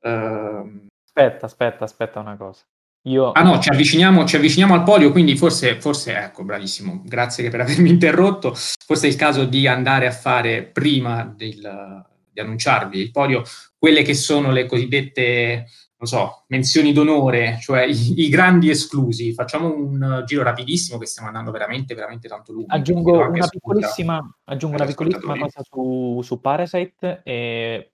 [0.00, 2.62] Uh, aspetta, aspetta, aspetta una cosa.
[3.06, 3.32] Io...
[3.32, 7.60] Ah no, ci avviciniamo, ci avviciniamo, al podio, quindi forse, forse, ecco, bravissimo, grazie per
[7.60, 13.10] avermi interrotto, forse è il caso di andare a fare prima del, di annunciarvi il
[13.10, 13.42] podio,
[13.76, 15.66] quelle che sono le cosiddette,
[16.02, 19.32] non so, menzioni d'onore, cioè i, i grandi esclusi.
[19.34, 22.74] Facciamo un giro rapidissimo che stiamo andando veramente, veramente tanto lungo.
[22.74, 27.20] Aggiungo una piccolissima, aggiungo una piccolissima cosa su, su Parasite.
[27.22, 27.92] E...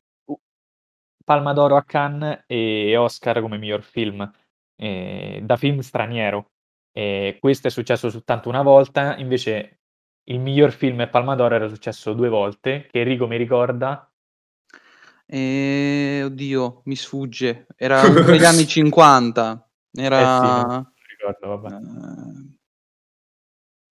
[1.22, 4.32] Palma d'Oro a Cannes e Oscar come miglior film
[4.76, 6.52] eh, da film straniero.
[6.90, 9.80] E questo è successo soltanto una volta, invece
[10.30, 14.07] il miglior film e Palma d'Oro era successo due volte, che Enrico mi ricorda.
[15.30, 17.66] Eh, oddio, mi sfugge.
[17.76, 19.70] Era negli anni 50.
[19.92, 20.18] Era...
[20.18, 21.74] Eh sì, non ricordo, vabbè.
[21.74, 22.56] Uh...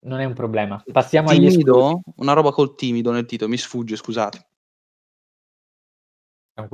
[0.08, 0.82] Non è un problema.
[0.92, 1.88] Passiamo timido?
[1.88, 4.48] agli Una roba col timido nel titolo, mi sfugge, scusate.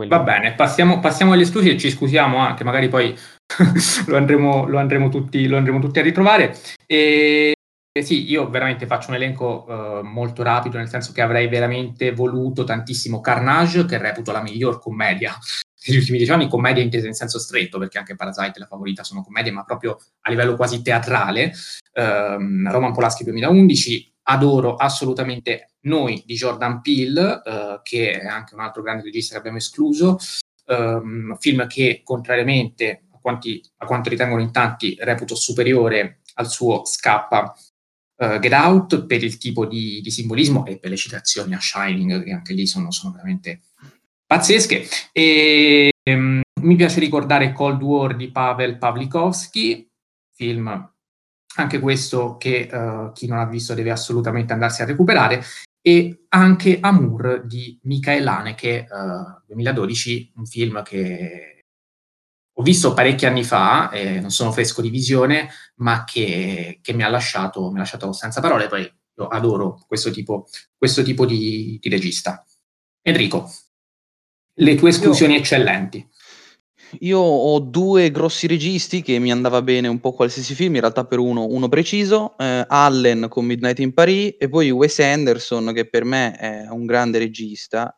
[0.07, 3.14] Va bene, passiamo, passiamo, agli esclusi e ci scusiamo anche, magari poi
[4.07, 6.55] lo, andremo, lo, andremo tutti, lo, andremo, tutti, a ritrovare.
[6.86, 7.53] E,
[7.96, 12.12] e sì, io veramente faccio un elenco uh, molto rapido, nel senso che avrei veramente
[12.12, 15.38] voluto tantissimo Carnage, che reputo la miglior commedia
[15.86, 19.04] degli ultimi dieci anni, commedia intesa in senso stretto, perché anche Parasite e La Favorita
[19.04, 21.54] sono commedie, ma proprio a livello quasi teatrale.
[21.94, 28.62] Um, Roman Polaschi 2011, adoro assolutamente Noi di Jordan Peele, uh, che è anche un
[28.62, 30.18] altro grande regista che abbiamo escluso,
[30.66, 36.86] um, film che contrariamente a, quanti, a, quanto ritengono in tanti reputo superiore al suo
[36.86, 37.54] Scappa
[38.18, 42.24] uh, Get Out per il tipo di, di, simbolismo e per le citazioni a Shining
[42.24, 43.61] che anche lì sono, sono veramente
[44.26, 44.86] pazzesche.
[45.11, 49.89] E, um, mi piace ricordare Cold War di Pavel Pavlikovsky,
[50.34, 50.91] film
[51.55, 55.43] anche questo che uh, chi non ha visto deve assolutamente andarsi a recuperare,
[55.82, 61.62] e anche Amour di Michael Haneke, uh, 2012, un film che
[62.56, 67.04] ho visto parecchi anni fa, eh, non sono fresco di visione, ma che, che mi,
[67.04, 70.47] ha lasciato, mi, ha lasciato, senza parole, poi io adoro questo tipo,
[70.78, 72.45] questo tipo di, di regista.
[73.01, 73.51] Enrico,
[74.56, 76.08] le tue esclusioni io, eccellenti.
[76.99, 81.06] Io ho due grossi registi che mi andava bene un po' qualsiasi film, in realtà
[81.06, 85.89] per uno, uno preciso, eh, Allen con Midnight in Paris e poi Wes Anderson che
[85.89, 87.97] per me è un grande regista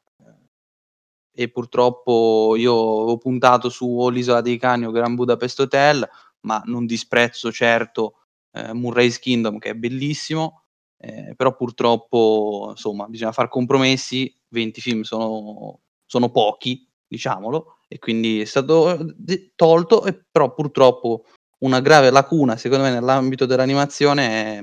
[1.36, 6.08] e purtroppo io ho puntato su L'isola dei cani o Gran Budapest Hotel,
[6.42, 8.20] ma non disprezzo certo
[8.54, 10.64] eh, Murray's Kingdom che è bellissimo,
[10.98, 18.40] eh, però purtroppo insomma bisogna fare compromessi, 20 film sono, sono pochi, diciamolo, e quindi
[18.40, 21.26] è stato eh, tolto, e però purtroppo
[21.60, 24.60] una grave lacuna secondo me nell'ambito dell'animazione è,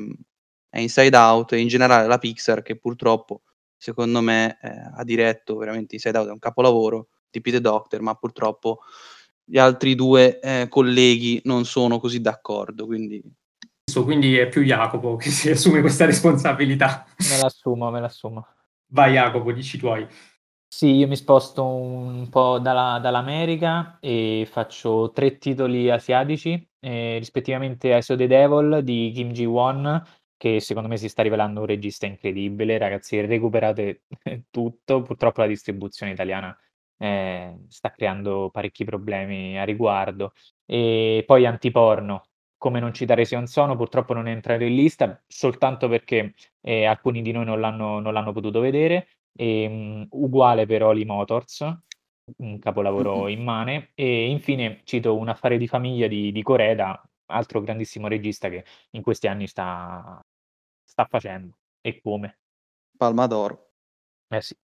[0.71, 3.43] è Inside Out e in generale la Pixar che purtroppo
[3.83, 8.15] secondo me eh, ha diretto veramente Inside Out è un capolavoro di Peter Doctor ma
[8.15, 8.83] purtroppo
[9.43, 13.21] gli altri due eh, colleghi non sono così d'accordo quindi
[14.05, 17.05] quindi è più Jacopo che si assume questa responsabilità.
[17.19, 18.47] Me l'assumo me l'assumo.
[18.87, 20.07] Vai Jacopo dici tuoi.
[20.67, 27.95] Sì, io mi sposto un po' dalla dall'America e faccio tre titoli asiatici, ehm, rispettivamente
[27.95, 30.03] I Saw the Devil di Kim Ji-won,
[30.43, 32.77] che secondo me si sta rivelando un regista incredibile.
[32.77, 34.03] Ragazzi, recuperate
[34.51, 35.03] tutto.
[35.03, 36.57] Purtroppo la distribuzione italiana,
[36.99, 40.33] ehm, sta creando parecchi problemi a riguardo.
[40.67, 42.25] E poi Antiporno,
[42.57, 47.31] come non citare Sion Sono, purtroppo non entra in lista, soltanto perché, ehm, alcuni di
[47.31, 49.07] noi non l'hanno non l'hanno potuto vedere.
[49.37, 51.61] Ehm, uguale per Oli Motors,
[52.39, 53.91] un capolavoro immane.
[53.95, 59.03] E infine cito Un affare di famiglia di di Koreda, altro grandissimo regista che in
[59.03, 60.21] questi anni sta
[60.85, 61.57] sta facendo.
[61.81, 62.39] E come.
[62.97, 63.71] Palma d'oro.
[64.29, 64.57] Eh sì.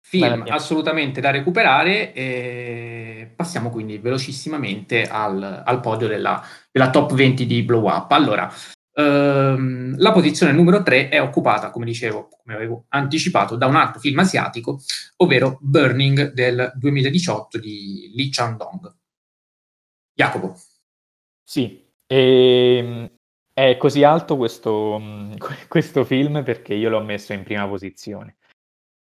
[0.00, 7.44] Film assolutamente da recuperare e passiamo quindi velocissimamente al al podio della della top 20
[7.44, 8.12] di Blow Up.
[8.12, 8.48] Allora
[8.98, 14.00] Ehm, la posizione numero 3 è occupata, come dicevo, come avevo anticipato, da un altro
[14.00, 14.80] film asiatico,
[15.16, 18.94] ovvero Burning del 2018 di Lee Chandong.
[20.14, 20.56] Jacopo.
[21.44, 23.15] Sì, e, ehm,
[23.58, 25.00] è così alto questo,
[25.68, 28.36] questo film perché io l'ho messo in prima posizione.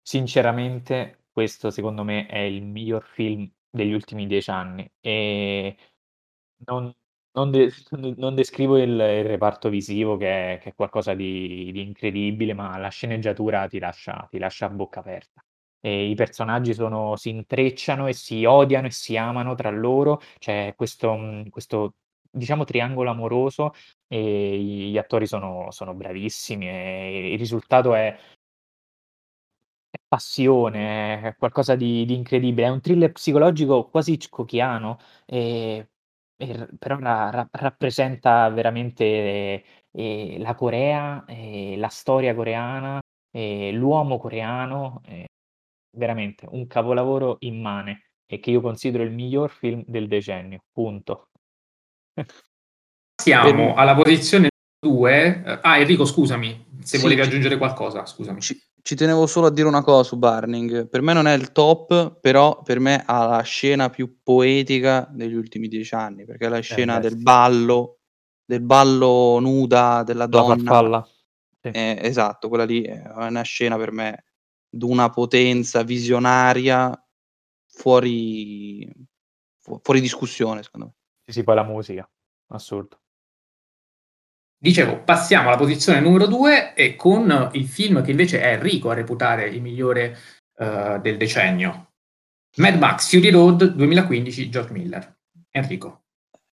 [0.02, 5.76] Sinceramente, questo secondo me è il miglior film degli ultimi dieci anni e
[6.66, 6.94] non,
[7.34, 7.72] non, de-
[8.18, 12.78] non descrivo il, il reparto visivo che è, che è qualcosa di, di incredibile, ma
[12.78, 15.44] la sceneggiatura ti lascia, ti lascia a bocca aperta.
[15.82, 20.22] e i personaggi sono si intrecciano e si odiano e si amano tra loro.
[20.40, 21.96] C'è questo mhmm, questo
[22.36, 23.74] diciamo triangolo amoroso
[24.08, 24.58] e
[24.92, 28.16] gli attori sono sono bravissimi e il risultato è
[29.90, 32.68] è passione, è qualcosa di di incredibile.
[32.68, 34.18] È un thriller psicologico quasi
[36.38, 43.00] e però ra ra rappresenta veramente, ehm, la Corea, ehm, la storia coreana,
[43.32, 45.26] ehm, l'uomo coreano, ehm
[45.98, 51.30] Veramente un capolavoro immane e che io considero il miglior film del decennio, punto.
[53.22, 54.50] Siamo alla posizione
[54.80, 55.44] 2.
[55.46, 58.42] Eh, ah, Enrico, scusami, se Sì, volevi aggiungere qualcosa, scusami.
[58.42, 60.88] Ci, ci tenevo solo a dire una cosa su Burning.
[60.88, 65.34] Per me non è il top, però per me ha la scena più poetica degli
[65.34, 68.00] ultimi dieci anni, perché è la scena beh, del ballo,
[68.46, 70.56] del ballo nuda della La donna.
[70.56, 71.10] farfalla.
[71.62, 71.70] Sì.
[71.70, 74.26] Eh, esatto, quella lì è una scena per me
[74.70, 76.94] d'una potenza visionaria
[77.66, 78.88] fuori,
[79.62, 80.94] fu- fuori discussione, secondo me.
[81.26, 82.08] Sì, sì, poi la musica,
[82.50, 83.00] assurdo.
[84.58, 88.94] Dicevo, passiamo alla posizione numero 2 e con il film che invece è Enrico a
[88.94, 90.18] reputare il migliore
[90.58, 91.94] eh, del decennio.
[92.58, 95.18] Mad Max Fury Road 2015, George Miller.
[95.52, 96.04] Enrico.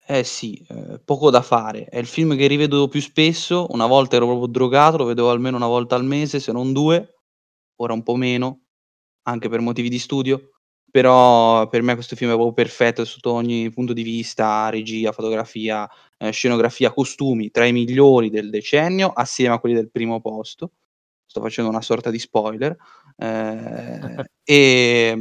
[0.07, 1.85] Eh sì, eh, poco da fare.
[1.85, 3.67] È il film che rivedo più spesso.
[3.71, 7.15] Una volta ero proprio drogato, lo vedevo almeno una volta al mese, se non due.
[7.77, 8.63] Ora un po' meno,
[9.23, 10.50] anche per motivi di studio.
[10.91, 15.89] Però per me questo film è proprio perfetto sotto ogni punto di vista, regia, fotografia,
[16.19, 20.73] eh, scenografia, costumi, tra i migliori del decennio, assieme a quelli del primo posto.
[21.27, 22.77] Sto facendo una sorta di spoiler.
[23.17, 25.17] Eh, e,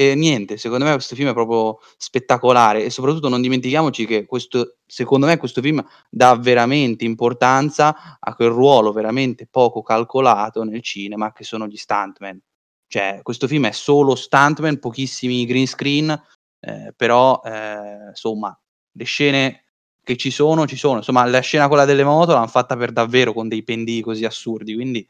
[0.00, 4.76] e niente, secondo me questo film è proprio spettacolare e soprattutto non dimentichiamoci che questo,
[4.86, 11.32] secondo me questo film dà veramente importanza a quel ruolo veramente poco calcolato nel cinema
[11.32, 12.40] che sono gli stuntman.
[12.88, 16.10] Cioè, questo film è solo stuntman, pochissimi green screen,
[16.60, 18.58] eh, però eh, insomma,
[18.92, 19.64] le scene
[20.02, 20.96] che ci sono, ci sono.
[20.96, 24.74] Insomma, la scena quella delle moto l'hanno fatta per davvero con dei pendii così assurdi,
[24.74, 25.06] quindi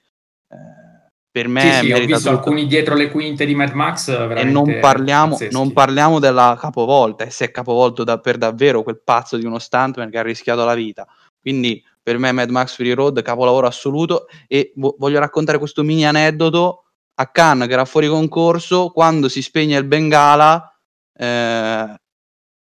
[0.48, 2.30] eh, per me Sì, sì, ho visto tutto.
[2.30, 7.30] alcuni dietro le quinte di Mad Max E non parliamo, non parliamo della capovolta, e
[7.30, 10.74] si è capovolto da- per davvero quel pazzo di uno stuntman che ha rischiato la
[10.74, 11.06] vita.
[11.40, 16.04] Quindi per me Mad Max Fury Road capolavoro assoluto e vo- voglio raccontare questo mini
[16.04, 16.87] aneddoto
[17.20, 20.78] a Cannes che era fuori concorso quando si spegne il Bengala
[21.12, 21.94] eh,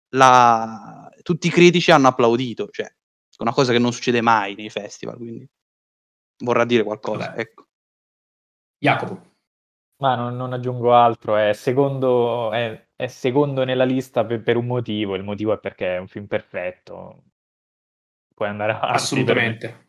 [0.09, 4.69] la- tutti i critici hanno applaudito cioè è una cosa che non succede mai nei
[4.69, 5.47] festival quindi
[6.43, 7.67] vorrà dire qualcosa ecco
[8.83, 9.31] Jacopo.
[10.01, 14.65] Ma non, non aggiungo altro, è secondo, è, è secondo nella lista per, per un
[14.65, 17.23] motivo, il motivo è perché è un film perfetto.
[18.35, 18.95] Puoi andare avanti.
[18.95, 19.82] Assolutamente.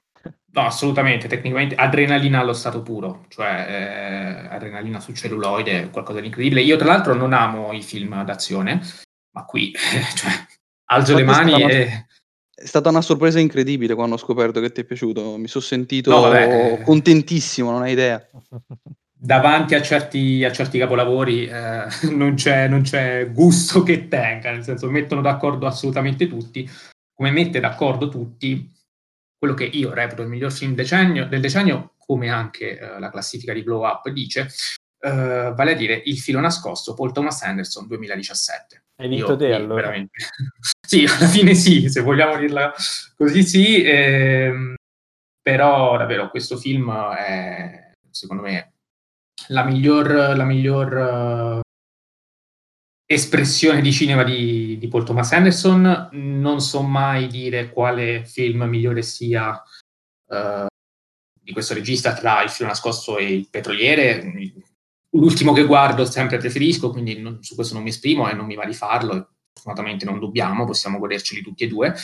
[0.55, 6.27] No, assolutamente, tecnicamente adrenalina allo stato puro, cioè eh, adrenalina sul celluloide, è qualcosa di
[6.27, 6.63] incredibile.
[6.63, 8.81] Io tra l'altro non amo i film d'azione,
[9.33, 9.73] ma qui
[10.15, 10.31] cioè,
[10.87, 12.07] alzo le mani stavano- e...
[12.55, 15.37] È stata una sorpresa incredibile quando ho scoperto che ti è piaciuto.
[15.39, 16.83] Mi sono sentito No, vabbè.
[16.83, 18.25] contentissimo, non hai idea.
[19.13, 24.63] davanti a certi, a certi capolavori eh, non, c'è, non c'è gusto che tenga, nel
[24.63, 26.71] senso mettono d'accordo assolutamente tutti,
[27.13, 28.71] come mette d'accordo tutti
[29.45, 33.53] quello che io reputo il miglior film decennio, del decennio, come anche eh, la classifica
[33.53, 34.49] di Blow Up dice,
[35.01, 38.85] eh, vale a dire Il filo nascosto, Paul Thomas Anderson 2017.
[38.97, 39.83] Hai vinto Io te, allora.
[39.83, 40.17] veramente-
[40.81, 42.73] sì, alla fine sì, se vogliamo dirla
[43.17, 44.75] così sì, ehm,
[45.43, 48.73] però davvero questo film è secondo me
[49.49, 51.61] la miglior, la miglior
[53.07, 56.09] espressione di cinema di, di Paul Thomas Anderson.
[56.13, 59.63] Non so mai dire quale film migliore sia
[60.29, 60.67] eh,
[61.41, 64.33] di questo regista tra Il filo nascosto e Il petroliere.
[65.11, 68.57] L'ultimo che guardo sempre preferisco, quindi non- su questo non mi esprimo e non mi
[68.57, 69.31] va di farlo.
[69.53, 71.95] Fortunatamente non dobbiamo, possiamo goderceli tutti e due.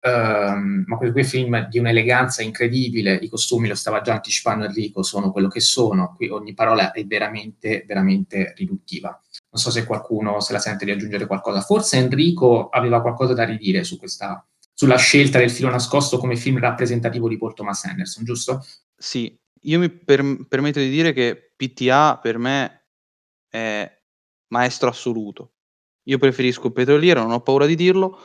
[0.00, 5.02] Ehm, ma questi due film di un'eleganza incredibile, i costumi, lo stava già anticipando Enrico,
[5.02, 6.14] sono quello che sono.
[6.16, 9.18] Qui ogni parola è veramente, veramente riduttiva.
[9.54, 11.60] Non so se qualcuno se la sente di aggiungere qualcosa.
[11.60, 16.58] Forse Enrico aveva qualcosa da ridire su questa, sulla scelta del filo nascosto come film
[16.58, 18.66] rappresentativo di Paul Thomas Anderson, giusto?
[18.96, 22.86] Sì, io mi per- permetto di dire che PTA per me
[23.48, 23.88] è
[24.48, 25.52] maestro assoluto.
[26.08, 28.18] Io preferisco Petroliero, non ho paura di dirlo.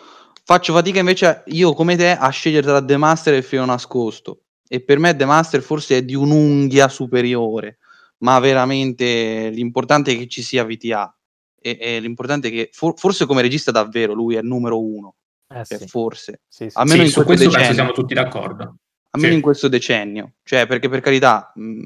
[0.44, 4.46] Faccio fatica invece io come te a scegliere tra The Master e il filo nascosto.
[4.68, 7.78] E per me The Master forse è di un'unghia superiore,
[8.20, 11.14] ma veramente l'importante è che ci sia VTA.
[11.62, 15.16] E, e l'importante è che for- forse come regista davvero lui è il numero uno.
[15.54, 16.42] Eh Cioè, sì, forse.
[16.48, 16.78] sì, sì.
[16.78, 17.74] Almeno Sì, in su questo questo decennio.
[17.74, 18.76] siamo tutti d'accordo.
[19.12, 19.38] almeno Sì.
[19.40, 21.82] in questo decennio, cioè perché per carità, mh,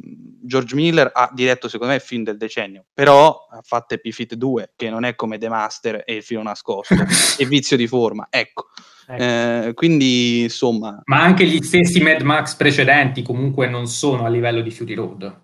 [0.45, 4.73] George Miller ha diretto secondo me il film del decennio, però ha fatto Feet 2,
[4.75, 6.93] che non è come The Master e il filo nascosto,
[7.39, 8.65] e Vizio di forma, ecco.
[9.07, 9.23] ecco.
[9.23, 10.99] Eh, quindi insomma...
[11.05, 15.41] Ma anche gli stessi Mad Max precedenti comunque non sono a livello di Fury Road.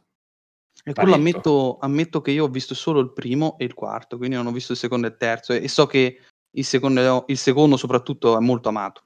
[0.89, 4.35] E quello ammetto, ammetto, che io ho visto solo il primo e il quarto, quindi
[4.35, 6.19] non ho visto il secondo e il terzo e, e so che
[6.49, 9.05] il secondo, il secondo soprattutto è molto amato.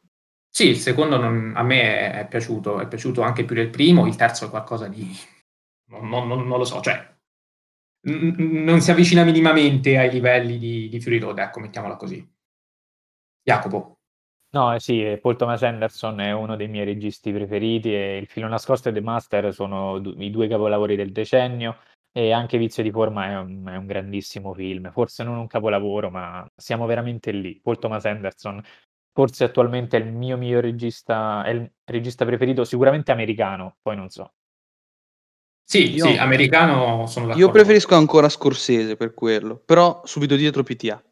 [0.49, 4.15] Sì, il secondo non, a me è, piaciuto, è piaciuto anche più del primo, il
[4.15, 5.11] terzo è qualcosa di...
[5.91, 7.13] non, non, non lo so, cioè
[8.07, 12.25] n- non si avvicina minimamente ai livelli di, di Fury Road, ecco, mettiamola così.
[13.41, 13.97] Jacopo.
[14.53, 18.47] No, eh sì, Paul Thomas Anderson è uno dei miei registi preferiti e Il filo
[18.47, 21.77] nascosto e The Master sono du- i due capolavori del decennio
[22.11, 26.11] e anche Vizio di forma è un, è un grandissimo film, forse non un capolavoro,
[26.11, 27.59] ma siamo veramente lì.
[27.59, 28.61] Paul Thomas Anderson
[29.11, 34.09] forse attualmente è il mio miglior regista, è il regista preferito, sicuramente americano, poi non
[34.09, 34.33] so.
[35.63, 37.47] Sì, io, sì, americano sono d'accordo.
[37.47, 41.03] Io preferisco ancora Scorsese per quello, però subito dietro PTA.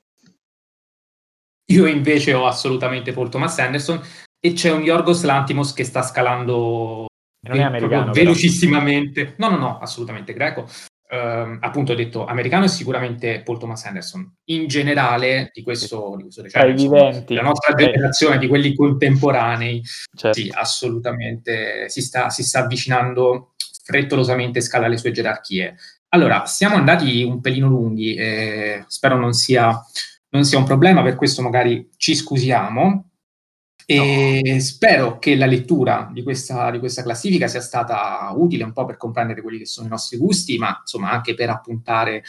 [1.71, 4.01] Io invece ho assolutamente Paul Thomas Anderson
[4.39, 7.05] e c'è un Yorgos Lantimos che sta scalando
[7.47, 9.35] non è americano, velocissimamente.
[9.37, 10.67] No, no, no, assolutamente greco
[11.11, 14.33] ehm, appunto ho detto americano è sicuramente Paul Thomas Anderson.
[14.45, 19.83] In generale, di questo, di questo decennio, insomma, la nostra generazione, di quelli contemporanei,
[20.15, 20.39] certo.
[20.39, 23.53] sì, assolutamente si sta, si sta avvicinando
[23.83, 25.75] frettolosamente, scala le sue gerarchie.
[26.13, 29.81] Allora, siamo andati un pelino lunghi, eh, spero non sia,
[30.31, 33.11] non sia un problema, per questo magari ci scusiamo,
[33.85, 34.59] e no.
[34.59, 38.97] spero che la lettura di questa, di questa, classifica sia stata utile un po' per
[38.97, 42.23] comprendere quelli che sono i nostri gusti, ma insomma anche per appuntare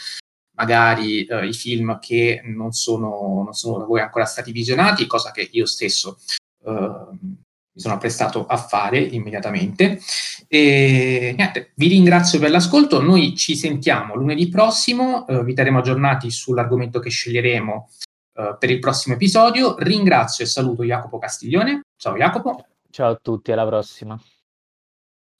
[0.55, 5.31] magari eh, i film che non sono, non sono, da voi ancora stati visionati, cosa
[5.31, 6.17] che io stesso
[6.65, 7.42] eh,
[7.73, 9.99] mi sono apprestato a fare immediatamente.
[10.47, 13.01] E niente, vi ringrazio per l'ascolto.
[13.01, 17.89] Noi ci sentiamo lunedì prossimo, eh, vi terremo aggiornati sull'argomento che sceglieremo
[18.33, 19.75] uh, per il prossimo episodio.
[19.79, 21.81] Ringrazio e saluto Jacopo Castiglione.
[21.97, 22.65] Ciao Jacopo.
[22.91, 24.19] Ciao a tutti, alla prossima.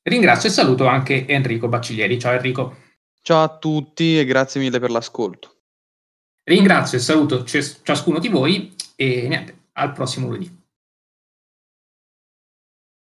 [0.01, 2.19] Ringrazio e saluto anche Enrico Bacciglieri.
[2.19, 2.77] Ciao Enrico.
[3.21, 5.51] Ciao a tutti e grazie mille per l'ascolto.
[6.45, 10.62] Ringrazio e saluto ciascuno di voi e niente, al prossimo lunedì.